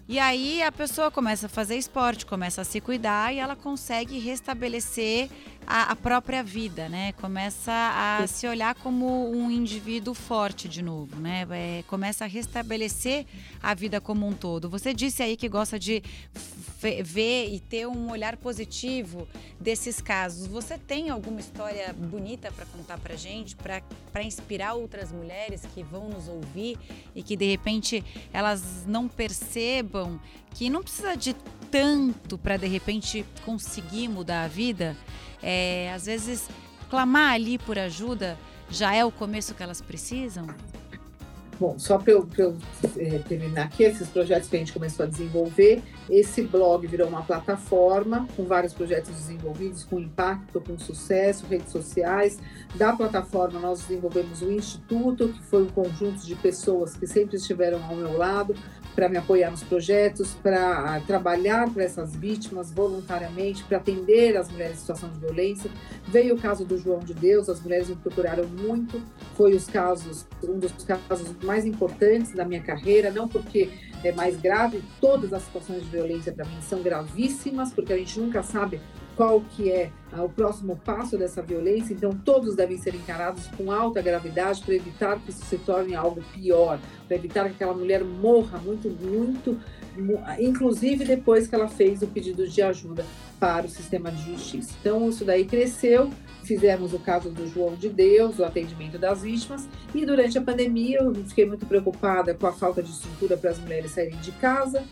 E 0.08 0.18
aí 0.18 0.62
a 0.62 0.72
pessoa 0.72 1.10
começa 1.12 1.46
a 1.46 1.48
fazer 1.48 1.76
esporte, 1.76 2.26
começa 2.26 2.60
a 2.62 2.64
se 2.64 2.80
cuidar 2.80 3.32
e 3.32 3.38
ela 3.38 3.54
consegue 3.54 4.18
restabelecer 4.18 5.30
a, 5.64 5.92
a 5.92 5.96
própria 5.96 6.42
vida, 6.42 6.88
né? 6.88 7.12
Começa 7.12 7.72
a 7.72 8.26
se 8.26 8.46
olhar 8.48 8.74
como 8.74 9.30
um 9.30 9.48
indivíduo 9.48 10.12
forte 10.12 10.68
de 10.68 10.82
novo, 10.82 11.20
né? 11.20 11.46
É, 11.50 11.84
começa 11.86 12.24
a 12.24 12.26
restabelecer 12.26 13.24
a 13.62 13.74
vida 13.74 14.00
como 14.00 14.26
um 14.26 14.32
todo. 14.32 14.68
Você 14.68 14.92
disse 14.92 15.22
aí 15.22 15.36
que 15.36 15.48
gosta 15.48 15.78
de 15.78 16.02
ver 17.04 17.54
e 17.54 17.60
ter 17.60 17.86
um 17.86 18.10
olhar 18.10 18.36
positivo 18.36 19.28
desses 19.60 20.00
casos. 20.00 20.48
Você 20.48 20.76
tem 20.76 21.10
alguma 21.10 21.38
história 21.38 21.92
bonita 21.92 22.50
para 22.50 22.66
contar 22.66 22.98
para 22.98 23.14
gente, 23.14 23.54
para 23.54 24.22
inspirar 24.24 24.74
outras 24.74 25.12
mulheres 25.12 25.62
que 25.72 25.84
vão 25.84 26.08
nos 26.08 26.26
ouvir 26.26 26.76
e 27.14 27.22
que 27.22 27.36
de 27.36 27.48
repente 27.48 28.04
elas 28.32 28.84
não 28.84 29.06
percebam 29.06 29.91
que 30.54 30.70
não 30.70 30.82
precisa 30.82 31.16
de 31.16 31.34
tanto 31.70 32.36
para 32.38 32.56
de 32.56 32.66
repente 32.66 33.24
conseguir 33.44 34.08
mudar 34.08 34.44
a 34.44 34.48
vida? 34.48 34.96
É, 35.42 35.92
às 35.92 36.06
vezes, 36.06 36.48
clamar 36.88 37.34
ali 37.34 37.58
por 37.58 37.78
ajuda 37.78 38.38
já 38.70 38.94
é 38.94 39.04
o 39.04 39.10
começo 39.10 39.54
que 39.54 39.62
elas 39.62 39.80
precisam? 39.80 40.46
Bom, 41.60 41.78
só 41.78 41.96
para 41.96 42.12
eu, 42.12 42.28
eu 42.38 42.56
é, 42.96 43.18
terminar 43.18 43.66
aqui, 43.66 43.84
esses 43.84 44.08
projetos 44.08 44.48
que 44.48 44.56
a 44.56 44.58
gente 44.58 44.72
começou 44.72 45.04
a 45.04 45.08
desenvolver, 45.08 45.80
esse 46.10 46.42
blog 46.42 46.84
virou 46.86 47.06
uma 47.06 47.22
plataforma 47.22 48.26
com 48.34 48.44
vários 48.44 48.72
projetos 48.72 49.12
desenvolvidos, 49.12 49.84
com 49.84 50.00
impacto, 50.00 50.60
com 50.60 50.76
sucesso, 50.76 51.46
redes 51.46 51.70
sociais. 51.70 52.40
Da 52.74 52.96
plataforma, 52.96 53.60
nós 53.60 53.82
desenvolvemos 53.82 54.42
o 54.42 54.50
Instituto, 54.50 55.28
que 55.28 55.42
foi 55.42 55.62
um 55.62 55.68
conjunto 55.68 56.26
de 56.26 56.34
pessoas 56.34 56.96
que 56.96 57.06
sempre 57.06 57.36
estiveram 57.36 57.80
ao 57.84 57.94
meu 57.94 58.16
lado, 58.16 58.56
para 58.94 59.08
me 59.08 59.16
apoiar 59.16 59.50
nos 59.50 59.62
projetos, 59.62 60.34
para 60.42 61.00
trabalhar 61.06 61.68
para 61.70 61.84
essas 61.84 62.14
vítimas 62.14 62.70
voluntariamente, 62.70 63.64
para 63.64 63.78
atender 63.78 64.36
as 64.36 64.50
mulheres 64.50 64.76
em 64.76 64.80
situação 64.80 65.08
de 65.10 65.18
violência. 65.18 65.70
Veio 66.08 66.34
o 66.34 66.38
caso 66.38 66.64
do 66.64 66.76
João 66.78 67.00
de 67.00 67.14
Deus, 67.14 67.48
as 67.48 67.60
mulheres 67.60 67.88
me 67.88 67.96
procuraram 67.96 68.46
muito, 68.46 69.00
foi 69.34 69.54
os 69.54 69.66
casos, 69.66 70.26
um 70.42 70.58
dos 70.58 70.72
casos 70.84 71.34
mais 71.42 71.64
importantes 71.64 72.32
da 72.32 72.44
minha 72.44 72.62
carreira, 72.62 73.10
não 73.10 73.28
porque 73.28 73.70
é 74.04 74.12
mais 74.12 74.36
grave, 74.40 74.82
todas 75.00 75.32
as 75.32 75.42
situações 75.42 75.82
de 75.82 75.88
violência 75.88 76.32
para 76.32 76.44
mim 76.44 76.60
são 76.60 76.82
gravíssimas, 76.82 77.72
porque 77.72 77.92
a 77.92 77.96
gente 77.96 78.18
nunca 78.18 78.42
sabe 78.42 78.80
qual 79.16 79.40
que 79.40 79.70
é 79.70 79.90
o 80.18 80.28
próximo 80.28 80.76
passo 80.84 81.16
dessa 81.16 81.40
violência, 81.40 81.94
então 81.94 82.12
todos 82.12 82.54
devem 82.54 82.76
ser 82.76 82.94
encarados 82.94 83.46
com 83.56 83.72
alta 83.72 84.02
gravidade 84.02 84.62
para 84.62 84.74
evitar 84.74 85.18
que 85.20 85.30
isso 85.30 85.44
se 85.44 85.56
torne 85.58 85.94
algo 85.94 86.22
pior, 86.34 86.78
para 87.06 87.16
evitar 87.16 87.44
que 87.44 87.54
aquela 87.54 87.72
mulher 87.72 88.04
morra 88.04 88.58
muito, 88.58 88.88
muito, 88.90 89.58
inclusive 90.38 91.04
depois 91.04 91.46
que 91.46 91.54
ela 91.54 91.68
fez 91.68 92.02
o 92.02 92.06
pedido 92.06 92.46
de 92.46 92.60
ajuda 92.60 93.04
para 93.40 93.66
o 93.66 93.68
sistema 93.70 94.10
de 94.10 94.32
justiça. 94.32 94.74
Então 94.80 95.08
isso 95.08 95.24
daí 95.24 95.44
cresceu, 95.44 96.10
fizemos 96.44 96.92
o 96.92 96.98
caso 96.98 97.30
do 97.30 97.48
João 97.48 97.74
de 97.74 97.88
Deus, 97.88 98.38
o 98.38 98.44
atendimento 98.44 98.98
das 98.98 99.22
vítimas, 99.22 99.66
e 99.94 100.04
durante 100.04 100.36
a 100.36 100.42
pandemia 100.42 100.98
eu 100.98 101.14
fiquei 101.24 101.46
muito 101.46 101.64
preocupada 101.64 102.34
com 102.34 102.46
a 102.46 102.52
falta 102.52 102.82
de 102.82 102.90
estrutura 102.90 103.36
para 103.36 103.50
as 103.50 103.58
mulheres 103.58 103.92
saírem 103.92 104.18
de 104.18 104.32
casa, 104.32 104.84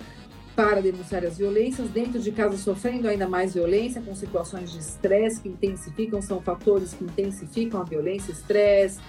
para 0.54 0.80
denunciar 0.80 1.24
as 1.24 1.38
violências, 1.38 1.88
dentro 1.90 2.20
de 2.20 2.32
casa 2.32 2.56
sofrendo 2.56 3.08
ainda 3.08 3.28
mais 3.28 3.54
violência, 3.54 4.02
com 4.02 4.14
situações 4.14 4.72
de 4.72 4.78
estresse 4.78 5.40
que 5.40 5.48
intensificam, 5.48 6.20
são 6.20 6.40
fatores 6.40 6.92
que 6.92 7.04
intensificam 7.04 7.80
a 7.80 7.84
violência, 7.84 8.32
estresse, 8.32 9.00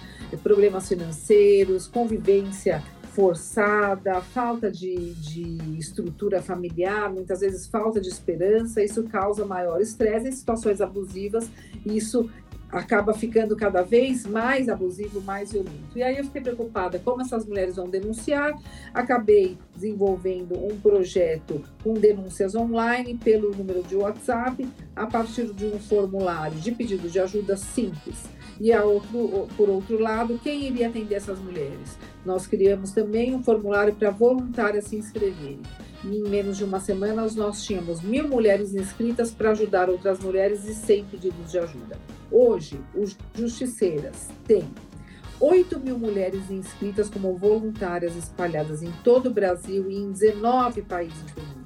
problemas 0.42 0.88
financeiros, 0.88 1.86
convivência 1.86 2.82
forçada, 3.12 4.22
falta 4.22 4.70
de, 4.70 5.12
de 5.14 5.78
estrutura 5.78 6.40
familiar, 6.40 7.12
muitas 7.12 7.40
vezes 7.40 7.66
falta 7.66 8.00
de 8.00 8.08
esperança, 8.08 8.82
isso 8.82 9.02
causa 9.04 9.44
maior 9.44 9.80
estresse 9.82 10.28
em 10.28 10.32
situações 10.32 10.80
abusivas, 10.80 11.50
isso 11.84 12.30
acaba 12.72 13.12
ficando 13.12 13.54
cada 13.54 13.82
vez 13.82 14.26
mais 14.26 14.68
abusivo, 14.68 15.20
mais 15.20 15.52
violento. 15.52 15.94
E 15.94 16.02
aí 16.02 16.16
eu 16.16 16.24
fiquei 16.24 16.40
preocupada 16.40 16.98
como 16.98 17.20
essas 17.20 17.44
mulheres 17.44 17.76
vão 17.76 17.88
denunciar. 17.88 18.58
Acabei 18.94 19.58
desenvolvendo 19.74 20.54
um 20.54 20.80
projeto 20.80 21.62
com 21.84 21.92
denúncias 21.92 22.54
online 22.54 23.18
pelo 23.22 23.54
número 23.54 23.82
de 23.82 23.94
WhatsApp, 23.94 24.66
a 24.96 25.06
partir 25.06 25.52
de 25.52 25.66
um 25.66 25.78
formulário 25.78 26.58
de 26.58 26.72
pedido 26.72 27.10
de 27.10 27.20
ajuda 27.20 27.56
simples. 27.58 28.24
E 28.58 28.72
a 28.72 28.84
outro, 28.84 29.48
por 29.56 29.68
outro 29.68 29.98
lado, 29.98 30.40
quem 30.42 30.66
iria 30.66 30.88
atender 30.88 31.16
essas 31.16 31.38
mulheres? 31.38 31.98
Nós 32.24 32.46
criamos 32.46 32.92
também 32.92 33.34
um 33.34 33.42
formulário 33.42 33.94
para 33.94 34.10
voluntárias 34.10 34.84
se 34.84 34.96
inscreverem. 34.96 35.60
Em 36.04 36.20
menos 36.28 36.58
de 36.58 36.64
uma 36.64 36.80
semana, 36.80 37.24
nós 37.36 37.62
tínhamos 37.62 38.00
mil 38.00 38.26
mulheres 38.26 38.74
inscritas 38.74 39.30
para 39.30 39.50
ajudar 39.52 39.88
outras 39.88 40.18
mulheres 40.18 40.64
e 40.64 40.74
100 40.74 41.04
pedidos 41.04 41.52
de 41.52 41.58
ajuda. 41.58 41.96
Hoje, 42.30 42.80
os 42.94 43.16
justiceiras 43.34 44.28
têm 44.44 44.68
8 45.38 45.78
mil 45.78 45.98
mulheres 45.98 46.50
inscritas 46.50 47.08
como 47.08 47.36
voluntárias 47.36 48.16
espalhadas 48.16 48.82
em 48.82 48.90
todo 49.04 49.26
o 49.26 49.32
Brasil 49.32 49.90
e 49.90 49.96
em 49.96 50.10
19 50.10 50.82
países 50.82 51.22
do 51.34 51.40
mundo. 51.40 51.61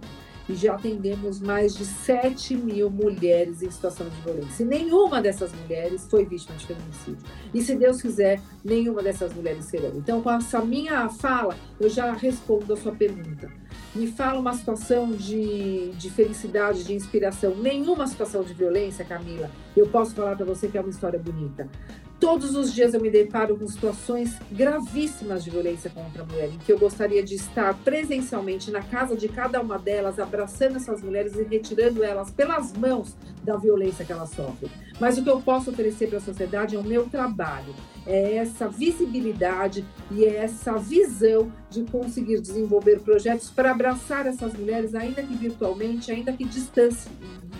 E 0.48 0.54
já 0.54 0.74
atendemos 0.74 1.40
mais 1.40 1.74
de 1.74 1.84
7 1.84 2.56
mil 2.56 2.90
mulheres 2.90 3.62
em 3.62 3.70
situação 3.70 4.08
de 4.08 4.20
violência. 4.20 4.62
E 4.62 4.66
nenhuma 4.66 5.20
dessas 5.20 5.52
mulheres 5.52 6.06
foi 6.08 6.24
vítima 6.24 6.56
de 6.56 6.66
feminicídio. 6.66 7.18
E 7.52 7.60
se 7.60 7.74
Deus 7.74 8.00
quiser, 8.00 8.40
nenhuma 8.64 9.02
dessas 9.02 9.34
mulheres 9.34 9.64
serão. 9.64 9.92
Então, 9.96 10.22
com 10.22 10.30
essa 10.30 10.60
minha 10.64 11.08
fala, 11.08 11.56
eu 11.80 11.88
já 11.88 12.12
respondo 12.12 12.72
a 12.72 12.76
sua 12.76 12.92
pergunta. 12.92 13.50
Me 13.94 14.06
fala 14.06 14.38
uma 14.38 14.52
situação 14.52 15.10
de, 15.10 15.90
de 15.92 16.10
felicidade, 16.10 16.84
de 16.84 16.94
inspiração. 16.94 17.56
Nenhuma 17.56 18.06
situação 18.06 18.42
de 18.42 18.52
violência, 18.52 19.04
Camila. 19.04 19.50
Eu 19.76 19.88
posso 19.88 20.14
falar 20.14 20.36
para 20.36 20.44
você 20.44 20.68
que 20.68 20.76
é 20.76 20.80
uma 20.80 20.90
história 20.90 21.18
bonita. 21.18 21.68
Todos 22.18 22.56
os 22.56 22.72
dias 22.72 22.94
eu 22.94 23.00
me 23.00 23.10
deparo 23.10 23.56
com 23.56 23.68
situações 23.68 24.36
gravíssimas 24.50 25.44
de 25.44 25.50
violência 25.50 25.90
contra 25.90 26.22
a 26.22 26.26
mulher, 26.26 26.48
em 26.48 26.58
que 26.58 26.72
eu 26.72 26.78
gostaria 26.78 27.22
de 27.22 27.34
estar 27.34 27.74
presencialmente 27.84 28.70
na 28.70 28.82
casa 28.82 29.14
de 29.14 29.28
cada 29.28 29.60
uma 29.60 29.78
delas, 29.78 30.18
abraçando 30.18 30.76
essas 30.76 31.02
mulheres 31.02 31.34
e 31.34 31.42
retirando 31.42 32.02
elas 32.02 32.30
pelas 32.30 32.72
mãos 32.72 33.14
da 33.44 33.56
violência 33.56 34.04
que 34.04 34.12
elas 34.12 34.30
sofrem. 34.30 34.70
Mas 34.98 35.18
o 35.18 35.22
que 35.22 35.28
eu 35.28 35.40
posso 35.42 35.70
oferecer 35.70 36.08
para 36.08 36.18
a 36.18 36.22
sociedade 36.22 36.74
é 36.74 36.78
o 36.78 36.82
meu 36.82 37.04
trabalho 37.06 37.74
é 38.06 38.36
essa 38.36 38.68
visibilidade 38.68 39.84
e 40.10 40.24
é 40.24 40.36
essa 40.36 40.76
visão 40.78 41.50
de 41.68 41.82
conseguir 41.82 42.40
desenvolver 42.40 43.00
projetos 43.00 43.50
para 43.50 43.72
abraçar 43.72 44.26
essas 44.26 44.54
mulheres, 44.54 44.94
ainda 44.94 45.22
que 45.22 45.34
virtualmente, 45.34 46.12
ainda 46.12 46.32
que 46.32 46.44
distante, 46.44 46.98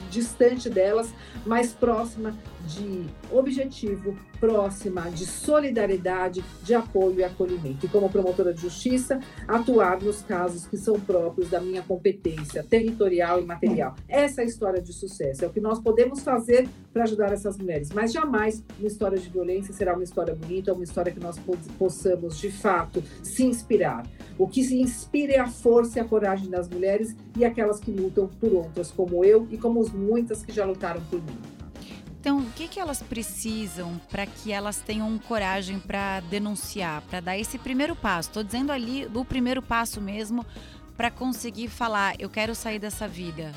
distante 0.08 0.70
delas, 0.70 1.12
mais 1.44 1.72
próxima 1.72 2.32
de 2.66 3.07
objetivo, 3.31 4.16
próxima, 4.38 5.02
de 5.11 5.24
solidariedade, 5.24 6.44
de 6.62 6.74
apoio 6.74 7.20
e 7.20 7.24
acolhimento. 7.24 7.87
E 7.87 7.88
como 7.88 8.09
promotora 8.11 8.52
de 8.52 8.61
justiça, 8.61 9.20
atuar 9.48 10.00
nos 10.00 10.22
casos 10.22 10.66
que 10.66 10.76
são 10.76 10.98
próprios 11.00 11.50
da 11.50 11.61
minha 11.61 11.83
competência 11.83 12.62
territorial 12.62 13.40
e 13.40 13.44
material. 13.44 13.94
Essa 14.09 14.42
é 14.42 14.44
a 14.44 14.46
história 14.46 14.81
de 14.81 14.92
sucesso, 14.92 15.44
é 15.44 15.48
o 15.48 15.50
que 15.50 15.61
nós 15.61 15.81
podemos 15.81 16.22
fazer 16.22 16.68
para 16.92 17.05
ajudar 17.05 17.33
essas 17.33 17.57
mulheres, 17.57 17.90
mas 17.92 18.12
jamais 18.12 18.62
uma 18.79 18.88
história 18.88 19.18
de 19.18 19.29
violência 19.29 19.72
será 19.72 19.94
uma 19.94 20.05
história 20.05 20.35
bonita, 20.35 20.72
uma 20.72 20.85
história 20.85 21.12
que 21.12 21.20
nós 21.20 21.38
possamos, 21.79 22.38
de 22.38 22.50
fato, 22.50 23.02
se 23.22 23.44
inspirar. 23.44 24.07
O 24.38 24.46
que 24.46 24.62
se 24.62 24.79
inspira 24.79 25.35
é 25.35 25.38
a 25.38 25.46
força 25.46 25.98
e 25.98 26.02
a 26.02 26.05
coragem 26.05 26.50
das 26.50 26.68
mulheres 26.68 27.16
e 27.37 27.44
aquelas 27.44 27.81
que 27.81 27.90
lutam 27.90 28.29
por 28.40 28.52
outras, 28.52 28.90
como 28.90 29.24
eu 29.24 29.46
e 29.50 29.59
como 29.59 29.87
muitas 29.90 30.42
que 30.42 30.52
já 30.52 30.64
lutaram 30.64 31.02
por 31.11 31.22
mim. 31.22 31.55
Então, 32.20 32.38
o 32.40 32.50
que, 32.52 32.66
que 32.66 32.81
elas 32.81 33.02
precisam 33.02 34.00
para 34.11 34.26
que 34.26 34.50
elas 34.50 34.79
tenham 34.79 35.16
coragem 35.18 35.79
para 35.79 36.20
denunciar, 36.20 37.02
para 37.02 37.20
dar 37.20 37.38
esse 37.38 37.59
primeiro 37.59 37.94
passo? 37.94 38.31
Estou 38.31 38.42
dizendo 38.42 38.72
ali 38.72 39.07
do 39.07 39.24
primeiro 39.24 39.62
passo 39.62 40.00
mesmo 40.00 40.44
para 40.96 41.11
conseguir 41.11 41.68
falar, 41.68 42.14
eu 42.18 42.29
quero 42.29 42.55
sair 42.55 42.79
dessa 42.79 43.07
vida. 43.07 43.52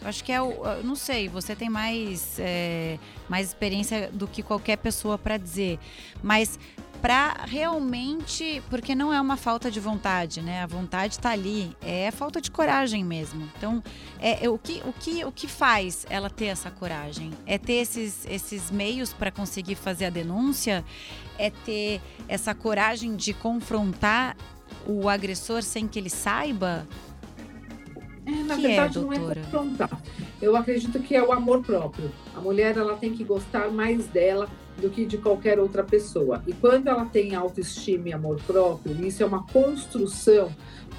Eu 0.00 0.08
acho 0.08 0.24
que 0.24 0.32
é 0.32 0.40
o, 0.40 0.82
não 0.82 0.96
sei, 0.96 1.28
você 1.28 1.54
tem 1.54 1.70
mais 1.70 2.38
é, 2.38 2.98
mais 3.28 3.48
experiência 3.48 4.10
do 4.12 4.26
que 4.26 4.42
qualquer 4.42 4.76
pessoa 4.76 5.16
para 5.16 5.36
dizer, 5.36 5.78
mas 6.22 6.58
para 7.04 7.44
realmente, 7.46 8.62
porque 8.70 8.94
não 8.94 9.12
é 9.12 9.20
uma 9.20 9.36
falta 9.36 9.70
de 9.70 9.78
vontade, 9.78 10.40
né? 10.40 10.62
A 10.62 10.66
vontade 10.66 11.12
está 11.12 11.32
ali, 11.32 11.76
é 11.82 12.10
falta 12.10 12.40
de 12.40 12.50
coragem 12.50 13.04
mesmo. 13.04 13.46
Então, 13.58 13.84
é, 14.18 14.46
é, 14.46 14.48
o, 14.48 14.56
que, 14.56 14.80
o, 14.86 14.92
que, 14.94 15.22
o 15.22 15.30
que 15.30 15.46
faz 15.46 16.06
ela 16.08 16.30
ter 16.30 16.46
essa 16.46 16.70
coragem? 16.70 17.30
É 17.44 17.58
ter 17.58 17.74
esses, 17.74 18.24
esses 18.24 18.70
meios 18.70 19.12
para 19.12 19.30
conseguir 19.30 19.74
fazer 19.74 20.06
a 20.06 20.10
denúncia? 20.10 20.82
É 21.38 21.50
ter 21.50 22.00
essa 22.26 22.54
coragem 22.54 23.16
de 23.16 23.34
confrontar 23.34 24.34
o 24.86 25.06
agressor 25.06 25.62
sem 25.62 25.86
que 25.86 25.98
ele 25.98 26.08
saiba? 26.08 26.88
É, 28.26 28.30
na 28.42 28.56
que 28.56 28.62
verdade, 28.62 28.98
é, 28.98 29.00
não 29.00 29.12
é 29.12 29.18
confrontar. 29.18 30.02
Eu 30.40 30.56
acredito 30.56 30.98
que 31.00 31.14
é 31.14 31.22
o 31.22 31.32
amor 31.32 31.62
próprio. 31.62 32.10
A 32.34 32.40
mulher 32.40 32.76
ela 32.76 32.96
tem 32.96 33.12
que 33.12 33.24
gostar 33.24 33.70
mais 33.70 34.06
dela 34.06 34.48
do 34.80 34.90
que 34.90 35.04
de 35.04 35.18
qualquer 35.18 35.58
outra 35.58 35.84
pessoa. 35.84 36.42
E 36.46 36.52
quando 36.52 36.88
ela 36.88 37.04
tem 37.04 37.34
autoestima 37.34 38.08
e 38.08 38.12
amor 38.12 38.40
próprio, 38.46 38.94
isso 39.06 39.22
é 39.22 39.26
uma 39.26 39.44
construção, 39.46 40.50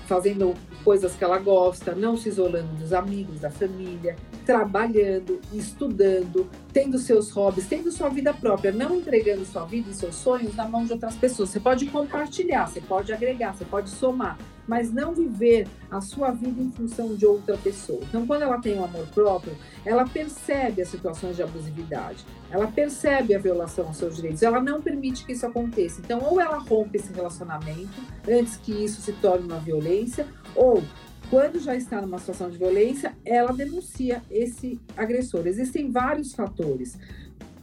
fazendo 0.07 0.53
coisas 0.85 1.15
que 1.15 1.23
ela 1.23 1.39
gosta, 1.39 1.95
não 1.95 2.15
se 2.15 2.29
isolando 2.29 2.71
dos 2.75 2.93
amigos, 2.93 3.39
da 3.39 3.49
família, 3.49 4.15
trabalhando, 4.45 5.41
estudando, 5.51 6.47
tendo 6.71 6.99
seus 6.99 7.31
hobbies, 7.31 7.65
tendo 7.65 7.91
sua 7.91 8.07
vida 8.07 8.31
própria, 8.31 8.71
não 8.71 8.95
entregando 8.95 9.43
sua 9.43 9.65
vida 9.65 9.89
e 9.89 9.95
seus 9.95 10.15
sonhos 10.15 10.55
na 10.55 10.67
mão 10.67 10.85
de 10.85 10.93
outras 10.93 11.15
pessoas. 11.15 11.49
Você 11.49 11.59
pode 11.59 11.87
compartilhar, 11.87 12.67
você 12.67 12.79
pode 12.79 13.11
agregar, 13.11 13.55
você 13.55 13.65
pode 13.65 13.89
somar, 13.89 14.37
mas 14.67 14.91
não 14.91 15.13
viver 15.13 15.67
a 15.89 16.01
sua 16.01 16.31
vida 16.31 16.61
em 16.61 16.71
função 16.71 17.15
de 17.15 17.25
outra 17.25 17.57
pessoa. 17.57 18.01
Então, 18.03 18.25
quando 18.27 18.43
ela 18.43 18.59
tem 18.59 18.77
um 18.77 18.83
amor 18.83 19.07
próprio, 19.07 19.55
ela 19.83 20.07
percebe 20.07 20.81
as 20.81 20.89
situações 20.89 21.35
de 21.35 21.43
abusividade, 21.43 22.23
ela 22.51 22.67
percebe 22.67 23.33
a 23.33 23.39
violação 23.39 23.87
aos 23.87 23.97
seus 23.97 24.15
direitos, 24.15 24.43
ela 24.43 24.61
não 24.61 24.81
permite 24.81 25.25
que 25.25 25.33
isso 25.33 25.45
aconteça. 25.45 25.99
Então, 26.01 26.19
ou 26.23 26.39
ela 26.39 26.57
rompe 26.57 26.97
esse 26.97 27.11
relacionamento 27.11 28.01
antes 28.27 28.57
que 28.57 28.71
isso 28.71 29.01
se 29.01 29.13
torne 29.13 29.45
uma 29.45 29.59
violência, 29.59 30.27
ou 30.55 30.83
quando 31.29 31.59
já 31.59 31.75
está 31.75 31.99
numa 32.01 32.19
situação 32.19 32.49
de 32.49 32.57
violência, 32.57 33.15
ela 33.25 33.51
denuncia 33.51 34.21
esse 34.29 34.79
agressor. 34.95 35.47
Existem 35.47 35.91
vários 35.91 36.33
fatores 36.33 36.97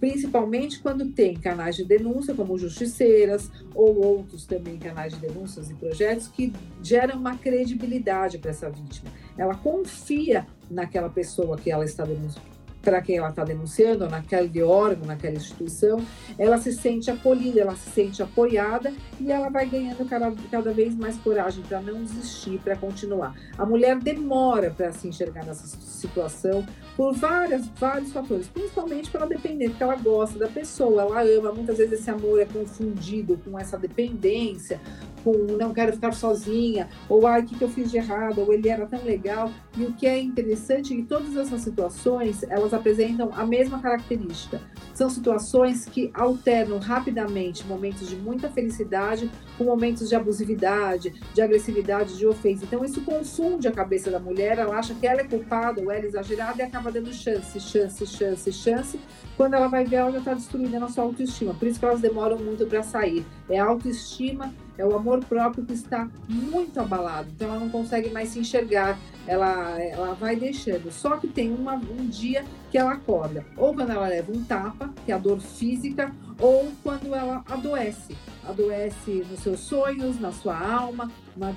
principalmente 0.02 0.80
quando 0.80 1.12
tem 1.12 1.38
canais 1.38 1.76
de 1.76 1.84
denúncia, 1.84 2.34
como 2.34 2.58
Justiceiras, 2.58 3.48
ou 3.72 4.04
outros 4.04 4.44
também 4.44 4.76
canais 4.76 5.12
de 5.12 5.20
denúncias 5.20 5.70
e 5.70 5.74
projetos 5.74 6.26
que 6.26 6.52
geram 6.82 7.20
uma 7.20 7.38
credibilidade 7.38 8.36
para 8.38 8.50
essa 8.50 8.68
vítima. 8.68 9.08
Ela 9.38 9.54
confia 9.54 10.44
naquela 10.68 11.08
pessoa 11.08 11.56
que 11.56 11.70
ela 11.70 11.84
está 11.84 12.04
denunciando 12.04 12.51
para 12.82 13.00
quem 13.00 13.16
ela 13.16 13.30
está 13.30 13.44
denunciando, 13.44 14.08
naquele 14.08 14.62
órgão, 14.62 15.06
naquela 15.06 15.36
instituição, 15.36 16.04
ela 16.38 16.58
se 16.58 16.72
sente 16.72 17.10
acolhida, 17.10 17.60
ela 17.60 17.76
se 17.76 17.90
sente 17.90 18.22
apoiada 18.22 18.92
e 19.20 19.30
ela 19.30 19.48
vai 19.48 19.66
ganhando 19.66 20.04
cada, 20.08 20.32
cada 20.50 20.72
vez 20.72 20.94
mais 20.94 21.16
coragem 21.18 21.62
para 21.62 21.80
não 21.80 22.02
desistir, 22.02 22.58
para 22.58 22.76
continuar. 22.76 23.34
A 23.56 23.64
mulher 23.64 23.96
demora 23.98 24.70
para 24.70 24.92
se 24.92 25.08
enxergar 25.08 25.44
nessa 25.44 25.66
situação 25.66 26.66
por 26.96 27.14
várias, 27.14 27.66
vários 27.78 28.12
fatores, 28.12 28.46
principalmente 28.48 29.10
pela 29.10 29.26
dependência, 29.26 29.70
porque 29.70 29.82
ela 29.82 29.96
gosta 29.96 30.38
da 30.38 30.48
pessoa, 30.48 31.02
ela 31.02 31.22
ama. 31.22 31.52
Muitas 31.52 31.78
vezes 31.78 32.00
esse 32.00 32.10
amor 32.10 32.40
é 32.40 32.44
confundido 32.44 33.38
com 33.44 33.58
essa 33.58 33.78
dependência, 33.78 34.80
com 35.24 35.32
não 35.58 35.72
quero 35.72 35.92
ficar 35.92 36.12
sozinha, 36.12 36.88
ou 37.08 37.26
ai, 37.26 37.42
o 37.42 37.46
que, 37.46 37.56
que 37.56 37.64
eu 37.64 37.68
fiz 37.68 37.90
de 37.90 37.96
errado, 37.96 38.40
ou 38.40 38.52
ele 38.52 38.68
era 38.68 38.86
tão 38.86 39.02
legal. 39.04 39.50
E 39.76 39.84
o 39.84 39.92
que 39.92 40.06
é 40.06 40.18
interessante 40.20 40.92
é 40.92 40.96
que 40.96 41.02
todas 41.02 41.36
essas 41.36 41.62
situações, 41.62 42.42
elas 42.44 42.74
apresentam 42.74 43.30
a 43.32 43.46
mesma 43.46 43.80
característica. 43.80 44.60
São 44.92 45.08
situações 45.08 45.86
que 45.86 46.10
alternam 46.12 46.78
rapidamente 46.78 47.66
momentos 47.66 48.08
de 48.08 48.16
muita 48.16 48.50
felicidade 48.50 49.30
com 49.56 49.64
momentos 49.64 50.08
de 50.08 50.14
abusividade, 50.14 51.14
de 51.32 51.40
agressividade, 51.40 52.18
de 52.18 52.26
ofensa. 52.26 52.64
Então 52.64 52.84
isso 52.84 53.00
confunde 53.02 53.66
a 53.68 53.72
cabeça 53.72 54.10
da 54.10 54.18
mulher, 54.18 54.58
ela 54.58 54.76
acha 54.76 54.94
que 54.94 55.06
ela 55.06 55.20
é 55.20 55.24
culpada 55.24 55.80
ou 55.80 55.90
ela 55.90 56.04
é 56.04 56.06
exagerada 56.06 56.60
e 56.60 56.62
acaba 56.62 56.81
dando 56.90 57.12
chance, 57.12 57.58
chance, 57.60 58.06
chance, 58.06 58.52
chance. 58.52 59.00
Quando 59.36 59.54
ela 59.54 59.68
vai 59.68 59.84
ver, 59.84 59.96
ela 59.96 60.12
já 60.12 60.18
está 60.18 60.34
destruindo 60.34 60.84
a 60.84 60.88
sua 60.88 61.04
autoestima. 61.04 61.54
Por 61.54 61.66
isso 61.68 61.78
que 61.78 61.84
elas 61.84 62.00
demoram 62.00 62.38
muito 62.38 62.66
para 62.66 62.82
sair. 62.82 63.24
É 63.52 63.58
a 63.58 63.66
autoestima 63.66 64.52
é 64.78 64.84
o 64.84 64.96
amor 64.96 65.22
próprio 65.24 65.64
que 65.64 65.74
está 65.74 66.08
muito 66.28 66.80
abalado, 66.80 67.28
então 67.34 67.48
ela 67.48 67.60
não 67.60 67.68
consegue 67.68 68.10
mais 68.10 68.30
se 68.30 68.38
enxergar, 68.38 68.98
ela, 69.26 69.78
ela 69.80 70.14
vai 70.14 70.34
deixando. 70.34 70.90
Só 70.90 71.18
que 71.18 71.28
tem 71.28 71.52
uma, 71.52 71.74
um 71.74 72.06
dia 72.06 72.44
que 72.70 72.78
ela 72.78 72.92
acorda, 72.92 73.44
ou 73.56 73.74
quando 73.74 73.90
ela 73.90 74.08
leva 74.08 74.32
um 74.32 74.42
tapa, 74.42 74.90
que 75.04 75.12
é 75.12 75.14
a 75.14 75.18
dor 75.18 75.40
física, 75.40 76.10
ou 76.40 76.72
quando 76.82 77.14
ela 77.14 77.44
adoece. 77.48 78.16
Adoece 78.44 79.24
nos 79.30 79.40
seus 79.40 79.60
sonhos, 79.60 80.18
na 80.18 80.32
sua 80.32 80.58
alma, 80.58 81.08
uma, 81.36 81.54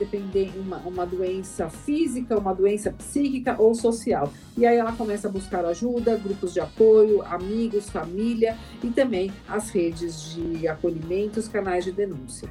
uma, 0.58 0.77
uma 0.77 1.05
doença 1.05 1.69
física, 1.69 2.38
uma 2.38 2.53
doença 2.53 2.91
psíquica 2.91 3.55
ou 3.58 3.73
social. 3.73 4.31
E 4.55 4.65
aí 4.65 4.77
ela 4.77 4.91
começa 4.91 5.27
a 5.27 5.31
buscar 5.31 5.65
ajuda, 5.65 6.15
grupos 6.17 6.53
de 6.53 6.60
apoio, 6.60 7.23
amigos, 7.23 7.89
família 7.89 8.55
e 8.84 8.89
também 8.89 9.31
as 9.47 9.69
redes 9.69 10.36
de 10.36 10.67
acolhimento, 10.67 11.39
os 11.39 11.47
canais 11.47 11.85
de 11.86 11.91
denúncia. 11.91 12.50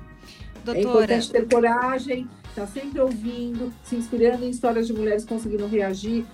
Doutora. 0.64 0.78
É 0.78 0.82
importante 0.82 1.30
ter 1.30 1.48
coragem, 1.48 2.28
estar 2.48 2.62
tá 2.62 2.66
sempre 2.66 3.00
ouvindo, 3.00 3.72
se 3.82 3.96
inspirando 3.96 4.44
em 4.44 4.50
histórias 4.50 4.86
de 4.86 4.94
mulheres 4.94 5.24
conseguindo 5.24 5.66
reagir, 5.66 6.24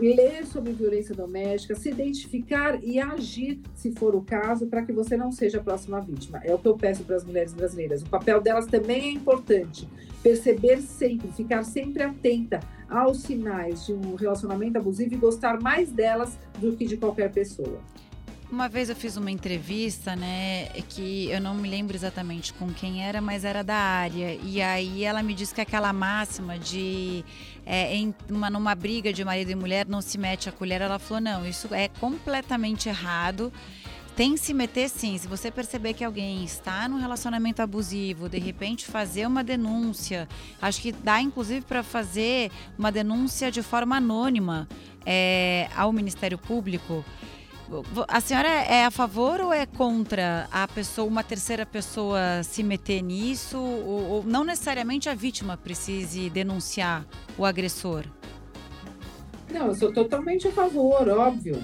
ler 0.00 0.46
sobre 0.46 0.72
violência 0.72 1.14
doméstica, 1.14 1.74
se 1.74 1.90
identificar 1.90 2.82
e 2.82 2.98
agir, 2.98 3.60
se 3.74 3.92
for 3.92 4.14
o 4.14 4.22
caso, 4.22 4.66
para 4.66 4.82
que 4.82 4.92
você 4.92 5.16
não 5.16 5.30
seja 5.30 5.58
a 5.58 5.62
próxima 5.62 6.00
vítima. 6.00 6.40
É 6.44 6.54
o 6.54 6.58
que 6.58 6.68
eu 6.68 6.76
peço 6.76 7.04
para 7.04 7.16
as 7.16 7.24
mulheres 7.24 7.52
brasileiras. 7.52 8.02
O 8.02 8.08
papel 8.08 8.40
delas 8.40 8.66
também 8.66 9.08
é 9.08 9.12
importante. 9.12 9.88
Perceber 10.22 10.80
sempre, 10.80 11.30
ficar 11.32 11.64
sempre 11.64 12.02
atenta 12.02 12.60
aos 12.88 13.18
sinais 13.18 13.86
de 13.86 13.92
um 13.92 14.14
relacionamento 14.14 14.78
abusivo 14.78 15.14
e 15.14 15.18
gostar 15.18 15.60
mais 15.60 15.90
delas 15.92 16.38
do 16.58 16.76
que 16.76 16.86
de 16.86 16.96
qualquer 16.96 17.30
pessoa. 17.30 17.80
Uma 18.50 18.68
vez 18.68 18.90
eu 18.90 18.96
fiz 18.96 19.16
uma 19.16 19.30
entrevista, 19.30 20.16
né, 20.16 20.66
que 20.88 21.30
eu 21.30 21.40
não 21.40 21.54
me 21.54 21.68
lembro 21.68 21.96
exatamente 21.96 22.52
com 22.52 22.72
quem 22.74 23.04
era, 23.04 23.20
mas 23.20 23.44
era 23.44 23.62
da 23.62 23.76
área. 23.76 24.34
E 24.42 24.60
aí 24.60 25.04
ela 25.04 25.22
me 25.22 25.34
disse 25.34 25.54
que 25.54 25.60
aquela 25.60 25.92
máxima 25.92 26.58
de 26.58 27.24
é, 27.64 27.94
em 27.94 28.12
uma, 28.28 28.50
numa 28.50 28.74
briga 28.74 29.12
de 29.12 29.24
marido 29.24 29.52
e 29.52 29.54
mulher 29.54 29.86
não 29.86 30.02
se 30.02 30.18
mete 30.18 30.48
a 30.48 30.52
colher, 30.52 30.80
ela 30.80 30.98
falou: 30.98 31.22
não, 31.22 31.46
isso 31.46 31.72
é 31.72 31.86
completamente 31.86 32.88
errado. 32.88 33.52
Tem 34.16 34.32
que 34.34 34.40
se 34.40 34.52
meter 34.52 34.88
sim. 34.90 35.16
Se 35.16 35.28
você 35.28 35.48
perceber 35.48 35.94
que 35.94 36.02
alguém 36.02 36.42
está 36.42 36.88
num 36.88 36.98
relacionamento 36.98 37.62
abusivo, 37.62 38.28
de 38.28 38.40
repente 38.40 38.84
fazer 38.84 39.26
uma 39.26 39.44
denúncia. 39.44 40.28
Acho 40.60 40.82
que 40.82 40.90
dá 40.90 41.20
inclusive 41.20 41.62
para 41.64 41.84
fazer 41.84 42.50
uma 42.76 42.90
denúncia 42.90 43.48
de 43.48 43.62
forma 43.62 43.96
anônima 43.96 44.68
é, 45.06 45.68
ao 45.76 45.92
Ministério 45.92 46.36
Público. 46.36 47.04
A 48.08 48.20
senhora 48.20 48.48
é 48.48 48.84
a 48.84 48.90
favor 48.90 49.40
ou 49.40 49.52
é 49.52 49.64
contra 49.64 50.48
a 50.50 50.66
pessoa, 50.66 51.06
uma 51.06 51.22
terceira 51.22 51.64
pessoa 51.64 52.42
se 52.42 52.64
meter 52.64 53.00
nisso? 53.00 53.58
Ou, 53.58 54.10
ou 54.10 54.24
não 54.24 54.42
necessariamente 54.42 55.08
a 55.08 55.14
vítima 55.14 55.56
precise 55.56 56.28
denunciar 56.28 57.06
o 57.38 57.44
agressor? 57.44 58.04
Não, 59.52 59.68
eu 59.68 59.74
sou 59.74 59.92
totalmente 59.92 60.48
a 60.48 60.52
favor, 60.52 61.08
óbvio. 61.08 61.62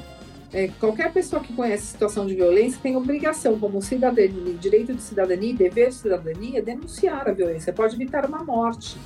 É, 0.53 0.69
qualquer 0.79 1.13
pessoa 1.13 1.43
que 1.43 1.53
conhece 1.53 1.83
a 1.83 1.87
situação 1.87 2.25
de 2.25 2.35
violência 2.35 2.79
tem 2.81 2.97
obrigação, 2.97 3.59
como 3.59 3.83
cidadania, 3.83 4.55
direito 4.55 4.95
de 4.95 5.03
cidadania 5.03 5.51
e 5.51 5.55
dever 5.55 5.89
de 5.89 5.97
cidadania, 5.97 6.63
denunciar 6.63 7.29
a 7.29 7.33
violência. 7.33 7.73
Pode 7.73 7.97
evitar 7.97 8.25
uma 8.25 8.45
morte. 8.45 8.97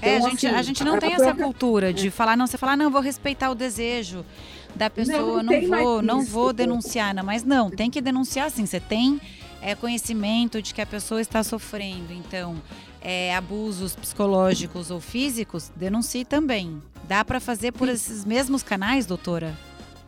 É, 0.00 0.16
então, 0.16 0.26
a, 0.26 0.30
gente, 0.30 0.46
assim, 0.46 0.56
a 0.56 0.62
gente 0.62 0.84
não 0.84 0.94
a 0.96 0.98
tem 0.98 1.12
essa 1.12 1.34
cultura 1.34 1.92
de 1.92 2.08
é. 2.08 2.10
falar, 2.10 2.36
não, 2.36 2.46
você 2.46 2.58
falar, 2.58 2.76
não, 2.76 2.90
vou 2.90 3.00
respeitar 3.00 3.50
o 3.50 3.54
desejo 3.54 4.24
da 4.74 4.90
pessoa, 4.90 5.42
não, 5.42 5.52
não, 5.52 5.60
não 5.60 5.84
vou, 5.84 6.02
não 6.02 6.24
vou 6.24 6.52
denunciar, 6.52 7.14
mas 7.24 7.44
não, 7.44 7.70
tem 7.70 7.90
que 7.90 8.00
denunciar 8.00 8.50
sim. 8.50 8.66
Você 8.66 8.80
tem 8.80 9.20
é, 9.62 9.74
conhecimento 9.74 10.60
de 10.60 10.74
que 10.74 10.80
a 10.80 10.86
pessoa 10.86 11.20
está 11.20 11.42
sofrendo, 11.42 12.12
então 12.12 12.60
é, 13.00 13.34
abusos 13.34 13.94
psicológicos 13.94 14.90
ou 14.90 15.00
físicos, 15.00 15.70
denuncie 15.76 16.24
também. 16.24 16.82
Dá 17.06 17.24
para 17.24 17.38
fazer 17.38 17.72
por 17.72 17.88
esses 17.88 18.24
mesmos 18.24 18.62
canais, 18.62 19.06
doutora? 19.06 19.54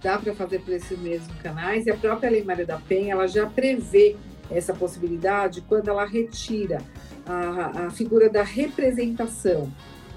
Dá 0.03 0.19
para 0.19 0.35
fazer 0.35 0.61
por 0.61 0.73
esses 0.73 0.99
mesmos 0.99 1.37
canais 1.43 1.87
e 1.87 1.91
a 1.91 1.97
própria 1.97 2.31
Lei 2.31 2.43
Maria 2.43 2.67
da 2.67 2.79
Penha 2.79 3.13
ela 3.13 3.27
já 3.27 3.47
prevê 3.47 4.17
essa 4.51 4.73
possibilidade 4.73 5.61
quando 5.63 5.89
ela 5.89 6.05
retira 6.05 6.83
a, 7.27 7.87
a 7.87 7.91
figura 7.91 8.31
da 8.31 8.43
representação 8.43 9.71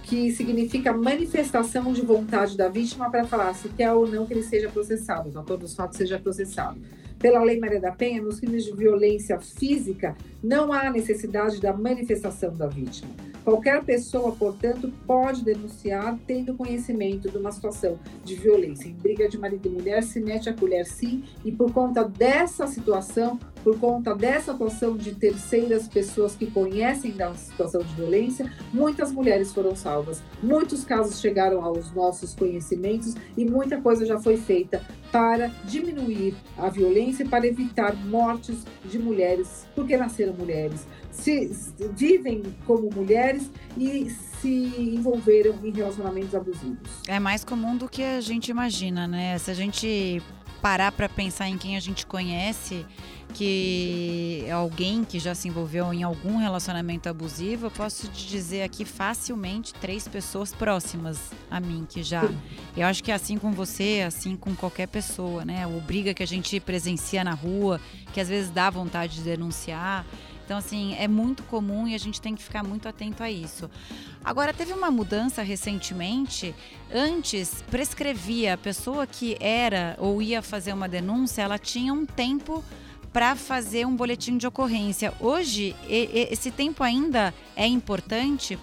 que 0.09 0.31
significa 0.31 0.91
manifestação 0.91 1.93
de 1.93 2.01
vontade 2.01 2.57
da 2.57 2.67
vítima 2.67 3.11
para 3.11 3.25
falar 3.25 3.53
se 3.53 3.69
quer 3.69 3.93
ou 3.93 4.07
não 4.07 4.25
que 4.25 4.33
ele 4.33 4.41
seja 4.41 4.67
processado, 4.67 5.29
então 5.29 5.43
todos 5.43 5.69
os 5.69 5.75
fatos 5.75 5.97
seja 5.97 6.17
processado. 6.17 6.81
Pela 7.19 7.43
Lei 7.43 7.59
Maria 7.59 7.79
da 7.79 7.91
Penha, 7.91 8.19
nos 8.19 8.39
crimes 8.39 8.65
de 8.65 8.73
violência 8.73 9.39
física, 9.39 10.17
não 10.41 10.73
há 10.73 10.89
necessidade 10.89 11.61
da 11.61 11.71
manifestação 11.71 12.55
da 12.55 12.65
vítima. 12.65 13.11
Qualquer 13.43 13.83
pessoa, 13.83 14.31
portanto, 14.31 14.91
pode 15.05 15.43
denunciar 15.43 16.17
tendo 16.25 16.55
conhecimento 16.55 17.29
de 17.29 17.37
uma 17.37 17.51
situação 17.51 17.99
de 18.23 18.35
violência. 18.35 18.87
Em 18.87 18.93
briga 18.93 19.27
de 19.27 19.37
marido 19.37 19.67
e 19.67 19.69
mulher, 19.69 20.01
se 20.01 20.19
mete 20.19 20.49
a 20.49 20.53
colher 20.53 20.85
sim, 20.85 21.23
e 21.43 21.51
por 21.51 21.71
conta 21.71 22.03
dessa 22.03 22.67
situação, 22.67 23.37
por 23.63 23.79
conta 23.79 24.15
dessa 24.15 24.51
atuação 24.51 24.95
de 24.95 25.13
terceiras 25.13 25.87
pessoas 25.87 26.35
que 26.35 26.49
conhecem 26.49 27.11
da 27.11 27.33
situação 27.33 27.81
de 27.81 27.93
violência, 27.93 28.51
muitas 28.73 29.11
mulheres 29.11 29.53
foram 29.53 29.75
salvas. 29.75 30.21
Muitos 30.41 30.83
casos 30.83 31.19
chegaram 31.19 31.63
aos 31.63 31.93
nossos 31.93 32.33
conhecimentos 32.33 33.15
e 33.37 33.45
muita 33.45 33.81
coisa 33.81 34.05
já 34.05 34.19
foi 34.19 34.37
feita 34.37 34.81
para 35.11 35.47
diminuir 35.65 36.35
a 36.57 36.69
violência 36.69 37.25
para 37.27 37.47
evitar 37.47 37.95
mortes 37.95 38.63
de 38.85 38.99
mulheres 38.99 39.65
porque 39.75 39.97
nasceram 39.97 40.33
mulheres 40.33 40.85
se, 41.19 41.51
vivem 41.95 42.43
como 42.65 42.89
mulheres 42.93 43.49
e 43.77 44.09
se 44.09 44.73
envolveram 44.77 45.55
em 45.63 45.71
relacionamentos 45.71 46.33
abusivos. 46.33 46.89
É 47.07 47.19
mais 47.19 47.43
comum 47.43 47.75
do 47.75 47.89
que 47.89 48.01
a 48.01 48.21
gente 48.21 48.49
imagina, 48.49 49.07
né? 49.07 49.37
Se 49.37 49.51
a 49.51 49.53
gente 49.53 50.21
parar 50.61 50.91
para 50.91 51.09
pensar 51.09 51.47
em 51.47 51.57
quem 51.57 51.75
a 51.75 51.79
gente 51.79 52.05
conhece, 52.05 52.85
que 53.33 54.43
é 54.47 54.51
alguém 54.51 55.03
que 55.03 55.19
já 55.19 55.35
se 55.35 55.47
envolveu 55.47 55.93
em 55.93 56.03
algum 56.03 56.37
relacionamento 56.37 57.07
abusivo, 57.07 57.67
eu 57.67 57.71
posso 57.71 58.07
te 58.07 58.27
dizer 58.27 58.63
aqui 58.63 58.83
facilmente 58.83 59.73
três 59.73 60.07
pessoas 60.07 60.53
próximas 60.53 61.31
a 61.49 61.59
mim 61.59 61.85
que 61.87 62.01
já. 62.01 62.23
Eu 62.75 62.85
acho 62.87 63.03
que 63.03 63.11
é 63.11 63.15
assim 63.15 63.37
com 63.37 63.51
você, 63.51 64.03
assim 64.07 64.37
com 64.37 64.55
qualquer 64.55 64.87
pessoa, 64.87 65.43
né? 65.43 65.67
O 65.67 65.81
briga 65.81 66.13
que 66.13 66.23
a 66.23 66.27
gente 66.27 66.59
presencia 66.59 67.23
na 67.23 67.33
rua, 67.33 67.79
que 68.13 68.21
às 68.21 68.29
vezes 68.29 68.49
dá 68.49 68.69
vontade 68.69 69.15
de 69.15 69.21
denunciar. 69.21 70.05
Então, 70.49 70.57
assim, 70.57 70.95
é 70.95 71.07
muito 71.07 71.43
comum 71.43 71.87
e 71.87 71.93
a 71.93 71.97
gente 71.99 72.19
tem 72.19 72.33
que 72.33 72.41
ficar 72.41 72.63
muito 72.63 72.89
atento 72.89 73.21
a 73.21 73.29
isso. 73.29 73.69
Agora, 74.25 74.51
teve 74.51 74.73
uma 74.73 74.89
mudança 74.89 75.43
recentemente. 75.43 76.55
Antes, 76.91 77.63
prescrevia 77.69 78.55
a 78.55 78.57
pessoa 78.57 79.05
que 79.05 79.37
era 79.39 79.95
ou 79.99 80.23
ia 80.23 80.41
fazer 80.41 80.73
uma 80.73 80.89
denúncia, 80.89 81.43
ela 81.43 81.59
tinha 81.59 81.93
um 81.93 82.03
tempo 82.03 82.63
para 83.13 83.35
fazer 83.35 83.85
um 83.85 83.95
boletim 83.95 84.39
de 84.39 84.47
ocorrência. 84.47 85.13
Hoje, 85.19 85.75
esse 85.87 86.49
tempo 86.49 86.83
ainda 86.83 87.31
é 87.55 87.67
importante 87.67 88.57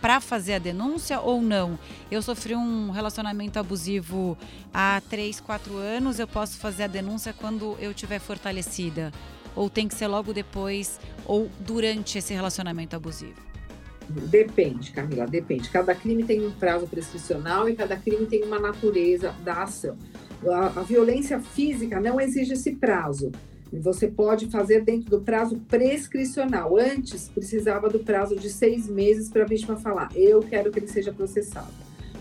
para 0.00 0.20
fazer 0.20 0.54
a 0.54 0.58
denúncia 0.60 1.20
ou 1.20 1.42
não? 1.42 1.76
Eu 2.12 2.22
sofri 2.22 2.54
um 2.54 2.92
relacionamento 2.92 3.58
abusivo 3.58 4.38
há 4.72 5.02
3, 5.10 5.40
4 5.40 5.76
anos, 5.78 6.20
eu 6.20 6.28
posso 6.28 6.58
fazer 6.58 6.84
a 6.84 6.86
denúncia 6.86 7.32
quando 7.32 7.76
eu 7.80 7.90
estiver 7.90 8.20
fortalecida? 8.20 9.12
Ou 9.54 9.70
tem 9.70 9.88
que 9.88 9.94
ser 9.94 10.06
logo 10.06 10.32
depois 10.32 10.98
ou 11.26 11.48
durante 11.60 12.18
esse 12.18 12.34
relacionamento 12.34 12.96
abusivo? 12.96 13.40
Depende, 14.08 14.90
Camila, 14.92 15.26
depende. 15.26 15.70
Cada 15.70 15.94
crime 15.94 16.24
tem 16.24 16.46
um 16.46 16.50
prazo 16.50 16.86
prescricional 16.86 17.68
e 17.68 17.74
cada 17.74 17.96
crime 17.96 18.26
tem 18.26 18.42
uma 18.44 18.58
natureza 18.58 19.34
da 19.42 19.62
ação. 19.62 19.96
A, 20.46 20.80
a 20.80 20.82
violência 20.82 21.40
física 21.40 22.00
não 22.00 22.20
exige 22.20 22.52
esse 22.52 22.72
prazo. 22.76 23.32
Você 23.72 24.06
pode 24.06 24.46
fazer 24.50 24.84
dentro 24.84 25.10
do 25.10 25.20
prazo 25.20 25.58
prescricional. 25.68 26.76
Antes, 26.78 27.28
precisava 27.28 27.88
do 27.88 27.98
prazo 27.98 28.36
de 28.36 28.48
seis 28.48 28.88
meses 28.88 29.28
para 29.28 29.42
a 29.42 29.46
vítima 29.46 29.76
falar: 29.76 30.10
eu 30.14 30.40
quero 30.40 30.70
que 30.70 30.78
ele 30.78 30.86
seja 30.86 31.12
processado. 31.12 31.72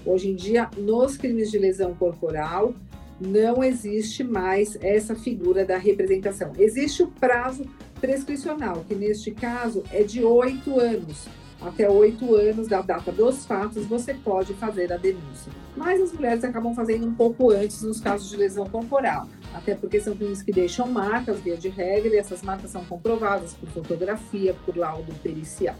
Hoje 0.06 0.30
em 0.30 0.36
dia, 0.36 0.70
nos 0.78 1.16
crimes 1.16 1.52
de 1.52 1.58
lesão 1.58 1.94
corporal, 1.94 2.74
não 3.20 3.64
existe 3.64 4.24
mais 4.24 4.78
essa 4.82 5.16
figura 5.16 5.66
da 5.66 5.78
representação. 5.78 6.52
Existe 6.58 7.04
o 7.04 7.08
prazo 7.08 7.66
prescricional, 8.00 8.84
que 8.88 8.96
neste 8.96 9.32
caso 9.32 9.84
é 9.92 10.04
de 10.04 10.24
oito 10.24 10.80
anos. 10.80 11.28
Até 11.62 11.90
oito 11.90 12.36
anos 12.36 12.68
da 12.68 12.82
data 12.82 13.10
dos 13.10 13.46
fatos, 13.46 13.86
você 13.86 14.14
pode 14.14 14.54
fazer 14.56 14.92
a 14.92 14.98
denúncia. 14.98 15.50
Mas 15.78 16.02
as 16.02 16.12
mulheres 16.12 16.44
acabam 16.44 16.76
fazendo 16.76 17.08
um 17.08 17.14
pouco 17.14 17.52
antes 17.52 17.82
nos 17.82 18.02
casos 18.02 18.30
de 18.30 18.36
lesão 18.36 18.66
corporal, 18.66 19.30
até 19.54 19.74
porque 19.74 20.02
são 20.02 20.14
crimes 20.14 20.42
que 20.42 20.52
deixam 20.52 20.88
marcas, 20.88 21.40
via 21.40 21.56
de 21.56 21.70
regra, 21.70 22.14
e 22.14 22.18
essas 22.18 22.42
marcas 22.42 22.72
são 22.72 22.84
comprovadas 22.84 23.54
por 23.54 23.70
fotografia, 23.70 24.54
por 24.66 24.76
laudo 24.76 25.14
pericial. 25.24 25.76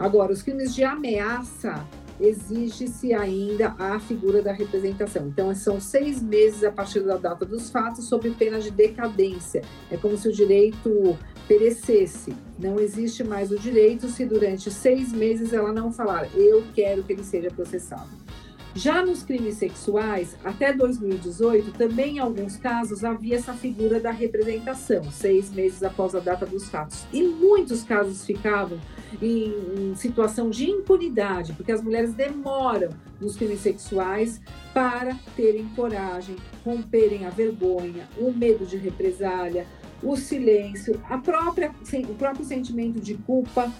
Agora, 0.00 0.32
os 0.32 0.42
crimes 0.42 0.74
de 0.74 0.82
ameaça 0.82 1.86
exige-se 2.20 3.12
ainda 3.14 3.74
a 3.78 3.98
figura 3.98 4.42
da 4.42 4.52
representação. 4.52 5.28
Então, 5.28 5.54
são 5.54 5.80
seis 5.80 6.22
meses 6.22 6.62
a 6.64 6.70
partir 6.70 7.00
da 7.00 7.16
data 7.16 7.44
dos 7.44 7.70
fatos, 7.70 8.04
sob 8.06 8.30
pena 8.30 8.60
de 8.60 8.70
decadência. 8.70 9.62
É 9.90 9.96
como 9.96 10.16
se 10.16 10.28
o 10.28 10.32
direito 10.32 11.18
perecesse. 11.48 12.34
Não 12.58 12.78
existe 12.78 13.24
mais 13.24 13.50
o 13.50 13.58
direito 13.58 14.08
se 14.08 14.24
durante 14.24 14.70
seis 14.70 15.12
meses 15.12 15.52
ela 15.52 15.72
não 15.72 15.92
falar, 15.92 16.28
eu 16.36 16.62
quero 16.74 17.02
que 17.02 17.12
ele 17.12 17.24
seja 17.24 17.50
processado. 17.50 18.08
Já 18.74 19.04
nos 19.04 19.24
crimes 19.24 19.56
sexuais, 19.56 20.36
até 20.44 20.72
2018, 20.72 21.72
também 21.72 22.16
em 22.16 22.18
alguns 22.20 22.56
casos 22.56 23.02
havia 23.02 23.36
essa 23.36 23.52
figura 23.52 23.98
da 23.98 24.12
representação, 24.12 25.10
seis 25.10 25.50
meses 25.50 25.82
após 25.82 26.14
a 26.14 26.20
data 26.20 26.46
dos 26.46 26.68
fatos. 26.68 27.04
E 27.12 27.22
muitos 27.22 27.82
casos 27.82 28.24
ficavam 28.24 28.78
em, 29.20 29.54
em 29.76 29.94
situação 29.96 30.50
de 30.50 30.70
impunidade, 30.70 31.52
porque 31.54 31.72
as 31.72 31.82
mulheres 31.82 32.14
demoram 32.14 32.90
nos 33.20 33.36
crimes 33.36 33.60
sexuais 33.60 34.40
para 34.72 35.16
terem 35.34 35.68
coragem, 35.70 36.36
romperem 36.64 37.26
a 37.26 37.30
vergonha, 37.30 38.08
o 38.16 38.32
medo 38.32 38.64
de 38.64 38.76
represália, 38.76 39.66
o 40.02 40.16
silêncio, 40.16 41.00
a 41.08 41.18
própria, 41.18 41.72
o 42.08 42.14
próprio 42.14 42.44
sentimento 42.44 43.00
de 43.00 43.14
culpa 43.14 43.70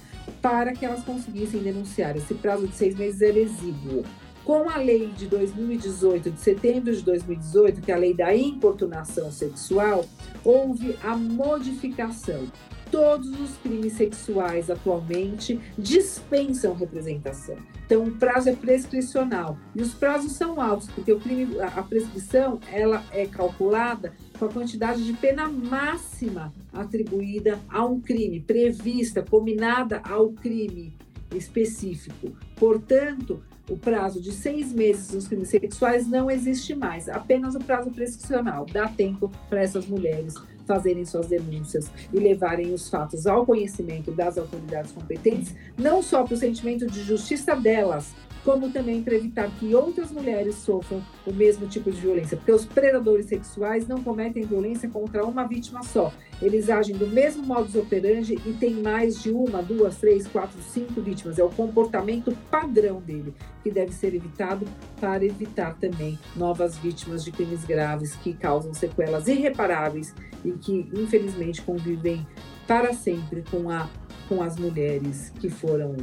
para 0.42 0.72
que 0.72 0.84
elas 0.84 1.02
conseguissem 1.04 1.62
denunciar. 1.62 2.16
Esse 2.16 2.34
prazo 2.34 2.66
de 2.66 2.74
seis 2.74 2.94
meses 2.94 3.22
era 3.22 3.38
exíguo. 3.38 4.04
Com 4.44 4.68
a 4.68 4.78
lei 4.78 5.08
de 5.08 5.26
2018, 5.26 6.30
de 6.30 6.40
setembro 6.40 6.94
de 6.94 7.02
2018, 7.02 7.80
que 7.82 7.92
é 7.92 7.94
a 7.94 7.98
lei 7.98 8.14
da 8.14 8.34
importunação 8.34 9.30
sexual, 9.30 10.04
houve 10.44 10.96
a 11.02 11.14
modificação. 11.16 12.46
Todos 12.90 13.28
os 13.38 13.56
crimes 13.58 13.92
sexuais 13.92 14.68
atualmente 14.68 15.60
dispensam 15.78 16.74
representação. 16.74 17.56
Então, 17.86 18.02
o 18.02 18.12
prazo 18.12 18.48
é 18.48 18.54
prescricional. 18.54 19.56
E 19.76 19.82
os 19.82 19.94
prazos 19.94 20.32
são 20.32 20.60
altos, 20.60 20.88
porque 20.88 21.12
o 21.12 21.20
crime, 21.20 21.60
a 21.60 21.82
prescrição 21.82 22.58
ela 22.72 23.04
é 23.12 23.26
calculada 23.26 24.12
com 24.38 24.46
a 24.46 24.52
quantidade 24.52 25.04
de 25.04 25.12
pena 25.12 25.48
máxima 25.48 26.52
atribuída 26.72 27.60
a 27.68 27.84
um 27.84 28.00
crime, 28.00 28.40
prevista, 28.40 29.22
combinada 29.22 30.00
ao 30.02 30.30
crime 30.30 30.92
específico. 31.36 32.36
Portanto, 32.56 33.40
o 33.70 33.76
prazo 33.76 34.20
de 34.20 34.32
seis 34.32 34.72
meses 34.72 35.12
nos 35.12 35.28
crimes 35.28 35.48
sexuais 35.48 36.06
não 36.06 36.30
existe 36.30 36.74
mais, 36.74 37.08
apenas 37.08 37.54
o 37.54 37.60
prazo 37.60 37.90
prescricional. 37.90 38.66
Dá 38.70 38.88
tempo 38.88 39.30
para 39.48 39.62
essas 39.62 39.86
mulheres 39.86 40.34
fazerem 40.66 41.04
suas 41.04 41.26
denúncias 41.26 41.90
e 42.12 42.18
levarem 42.18 42.72
os 42.72 42.88
fatos 42.88 43.26
ao 43.26 43.46
conhecimento 43.46 44.12
das 44.12 44.38
autoridades 44.38 44.92
competentes, 44.92 45.54
não 45.76 46.02
só 46.02 46.22
para 46.22 46.34
o 46.34 46.36
sentimento 46.36 46.86
de 46.86 47.02
justiça 47.02 47.56
delas, 47.56 48.12
como 48.44 48.70
também 48.70 49.02
para 49.02 49.14
evitar 49.14 49.50
que 49.58 49.74
outras 49.74 50.10
mulheres 50.10 50.56
sofram 50.56 51.02
o 51.26 51.32
mesmo 51.32 51.66
tipo 51.66 51.90
de 51.90 52.00
violência, 52.00 52.36
porque 52.36 52.52
os 52.52 52.64
predadores 52.64 53.26
sexuais 53.26 53.86
não 53.86 54.02
cometem 54.02 54.44
violência 54.44 54.88
contra 54.88 55.24
uma 55.24 55.46
vítima 55.46 55.82
só. 55.82 56.12
Eles 56.40 56.70
agem 56.70 56.96
do 56.96 57.06
mesmo 57.06 57.42
modus 57.42 57.74
operandi 57.74 58.34
e 58.46 58.52
tem 58.54 58.74
mais 58.74 59.22
de 59.22 59.30
uma, 59.30 59.62
duas, 59.62 59.98
três, 59.98 60.26
quatro, 60.26 60.58
cinco 60.62 61.00
vítimas. 61.02 61.38
É 61.38 61.44
o 61.44 61.50
comportamento 61.50 62.36
padrão 62.50 63.00
dele 63.00 63.34
que 63.62 63.70
deve 63.70 63.92
ser 63.92 64.14
evitado 64.14 64.66
para 64.98 65.24
evitar 65.24 65.76
também 65.78 66.18
novas 66.34 66.78
vítimas 66.78 67.22
de 67.22 67.30
crimes 67.30 67.64
graves 67.64 68.14
que 68.16 68.32
causam 68.32 68.72
sequelas 68.72 69.28
irreparáveis 69.28 70.14
e 70.44 70.52
que 70.52 70.88
infelizmente 70.94 71.60
convivem 71.60 72.26
para 72.66 72.94
sempre 72.94 73.44
com 73.50 73.68
a 73.70 73.88
com 74.30 74.44
as 74.44 74.56
mulheres 74.56 75.32
que 75.40 75.50
foram 75.50 75.96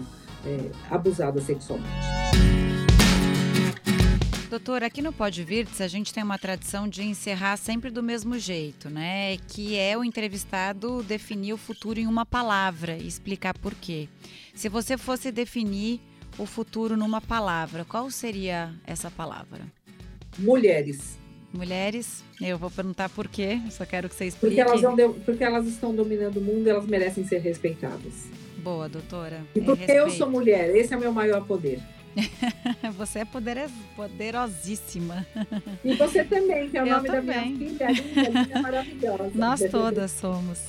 é, 0.46 0.70
abusadas 0.92 1.44
sexualmente. 1.44 2.27
Doutora, 4.50 4.88
aqui 4.88 5.02
no 5.02 5.14
Pode 5.14 5.44
Virtus 5.44 5.82
a 5.82 5.88
gente 5.88 6.14
tem 6.14 6.24
uma 6.24 6.38
tradição 6.38 6.88
de 6.88 7.04
encerrar 7.04 7.58
sempre 7.58 7.90
do 7.90 8.02
mesmo 8.02 8.38
jeito, 8.40 8.90
né? 8.90 9.38
Que 9.48 9.78
é 9.78 9.98
o 9.98 10.04
entrevistado 10.04 11.04
definir 11.04 11.54
o 11.54 11.58
futuro 11.58 12.00
em 12.00 12.08
uma 12.08 12.26
palavra 12.26 12.98
e 12.98 13.08
explicar 13.08 13.58
por 13.58 13.74
quê. 13.76 14.10
Se 14.54 14.68
você 14.68 14.98
fosse 14.98 15.32
definir 15.32 16.02
o 16.38 16.46
futuro 16.46 16.98
numa 16.98 17.22
palavra, 17.22 17.86
qual 17.86 18.10
seria 18.10 18.74
essa 18.86 19.12
palavra? 19.12 19.62
Mulheres. 20.38 21.18
Mulheres, 21.54 22.24
eu 22.42 22.58
vou 22.58 22.70
perguntar 22.70 23.10
por 23.10 23.28
quê, 23.28 23.60
só 23.72 23.86
quero 23.86 24.10
que 24.10 24.16
você 24.16 24.26
explique. 24.26 24.62
Porque 24.62 24.84
elas, 24.84 25.16
porque 25.24 25.44
elas 25.44 25.66
estão 25.66 25.96
dominando 25.96 26.38
o 26.38 26.42
mundo, 26.42 26.68
elas 26.68 26.86
merecem 26.86 27.26
ser 27.26 27.40
respeitadas. 27.40 28.26
Boa, 28.58 28.90
doutora. 28.90 29.46
E 29.56 29.62
porque 29.62 29.92
é 29.92 30.00
eu 30.00 30.10
sou 30.10 30.30
mulher, 30.30 30.76
esse 30.76 30.94
é 30.94 30.98
o 30.98 31.00
meu 31.00 31.12
maior 31.12 31.46
poder. 31.48 31.80
você 32.98 33.20
é 33.20 33.26
poderes, 33.26 33.72
poderosíssima. 33.96 35.26
E 35.84 35.94
você 35.96 36.24
também, 36.24 36.70
que 36.70 36.78
é 36.78 36.84
o 36.84 36.88
eu 36.88 36.96
nome 36.96 37.08
também. 37.10 37.24
da 37.26 37.42
minha 37.42 37.70
filha, 37.70 37.92
linda, 37.92 38.30
linda, 38.30 38.62
maravilhosa. 38.62 39.32
Nós 39.34 39.62
todas 39.70 40.12
somos. 40.12 40.60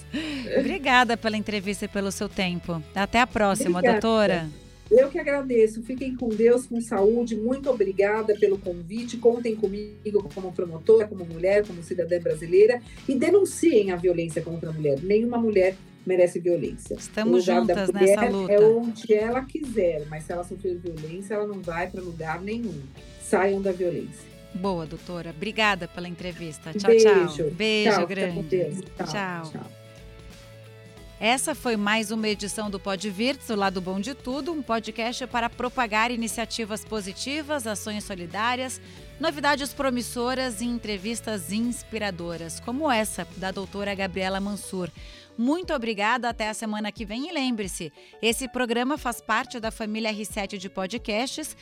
Obrigada 0.58 1.16
pela 1.16 1.36
entrevista 1.36 1.84
e 1.84 1.88
pelo 1.88 2.10
seu 2.10 2.28
tempo. 2.28 2.82
Até 2.94 3.20
a 3.20 3.26
próxima, 3.26 3.78
Obrigada. 3.78 4.00
doutora. 4.00 4.48
Eu 4.90 5.10
que 5.10 5.18
agradeço. 5.18 5.82
Fiquem 5.82 6.16
com 6.16 6.28
Deus, 6.28 6.66
com 6.66 6.80
saúde. 6.80 7.36
Muito 7.36 7.68
obrigada 7.68 8.34
pelo 8.34 8.58
convite. 8.58 9.18
Contem 9.18 9.54
comigo 9.54 10.28
como 10.34 10.50
promotora, 10.52 11.06
como 11.06 11.26
mulher, 11.26 11.66
como 11.66 11.82
cidadã 11.82 12.18
brasileira 12.18 12.80
e 13.06 13.14
denunciem 13.14 13.90
a 13.90 13.96
violência 13.96 14.40
contra 14.40 14.70
a 14.70 14.72
mulher. 14.72 14.98
Nenhuma 15.02 15.36
mulher 15.36 15.76
merece 16.08 16.40
violência. 16.40 16.94
Estamos 16.94 17.44
juntas 17.44 17.90
nessa 17.90 18.24
luta. 18.24 18.52
É 18.54 18.60
onde 18.60 19.14
ela 19.14 19.44
quiser, 19.44 20.06
mas 20.08 20.24
se 20.24 20.32
ela 20.32 20.42
sofrer 20.42 20.78
violência, 20.78 21.34
ela 21.34 21.46
não 21.46 21.60
vai 21.60 21.86
para 21.88 22.00
lugar 22.00 22.40
nenhum. 22.40 22.80
Saiam 23.20 23.60
da 23.60 23.70
violência. 23.70 24.26
Boa, 24.54 24.86
doutora. 24.86 25.30
Obrigada 25.30 25.86
pela 25.86 26.08
entrevista. 26.08 26.72
Tchau, 26.72 26.90
Beijo. 26.90 27.36
tchau. 27.36 27.50
Beijo 27.50 27.90
Tchau, 27.92 28.06
grande. 28.06 28.48
Tchau, 28.96 29.06
Tchau. 29.06 29.50
tchau. 29.52 29.78
Essa 31.20 31.52
foi 31.52 31.76
mais 31.76 32.12
uma 32.12 32.28
edição 32.28 32.70
do 32.70 32.78
Pode 32.78 33.10
Virtus, 33.10 33.50
o 33.50 33.56
lado 33.56 33.80
bom 33.80 33.98
de 33.98 34.14
tudo, 34.14 34.52
um 34.52 34.62
podcast 34.62 35.26
para 35.26 35.50
propagar 35.50 36.12
iniciativas 36.12 36.84
positivas, 36.84 37.66
ações 37.66 38.04
solidárias, 38.04 38.80
novidades 39.18 39.74
promissoras 39.74 40.60
e 40.60 40.64
entrevistas 40.64 41.50
inspiradoras, 41.50 42.60
como 42.60 42.88
essa 42.88 43.26
da 43.36 43.50
doutora 43.50 43.96
Gabriela 43.96 44.38
Mansur. 44.38 44.90
Muito 45.38 45.72
obrigada, 45.72 46.28
até 46.28 46.48
a 46.48 46.54
semana 46.54 46.90
que 46.90 47.04
vem 47.04 47.28
e 47.28 47.32
lembre-se, 47.32 47.92
esse 48.20 48.48
programa 48.48 48.98
faz 48.98 49.20
parte 49.20 49.60
da 49.60 49.70
família 49.70 50.12
R7 50.12 50.58
de 50.58 50.68
podcasts. 50.68 51.56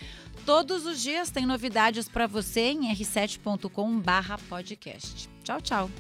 Todos 0.47 0.87
os 0.87 1.03
dias 1.03 1.31
tem 1.31 1.45
novidades 1.45 2.09
para 2.09 2.27
você 2.27 2.71
em 2.71 2.91
r7.com/podcast. 2.91 5.29
Tchau, 5.45 5.61
tchau. 5.61 5.91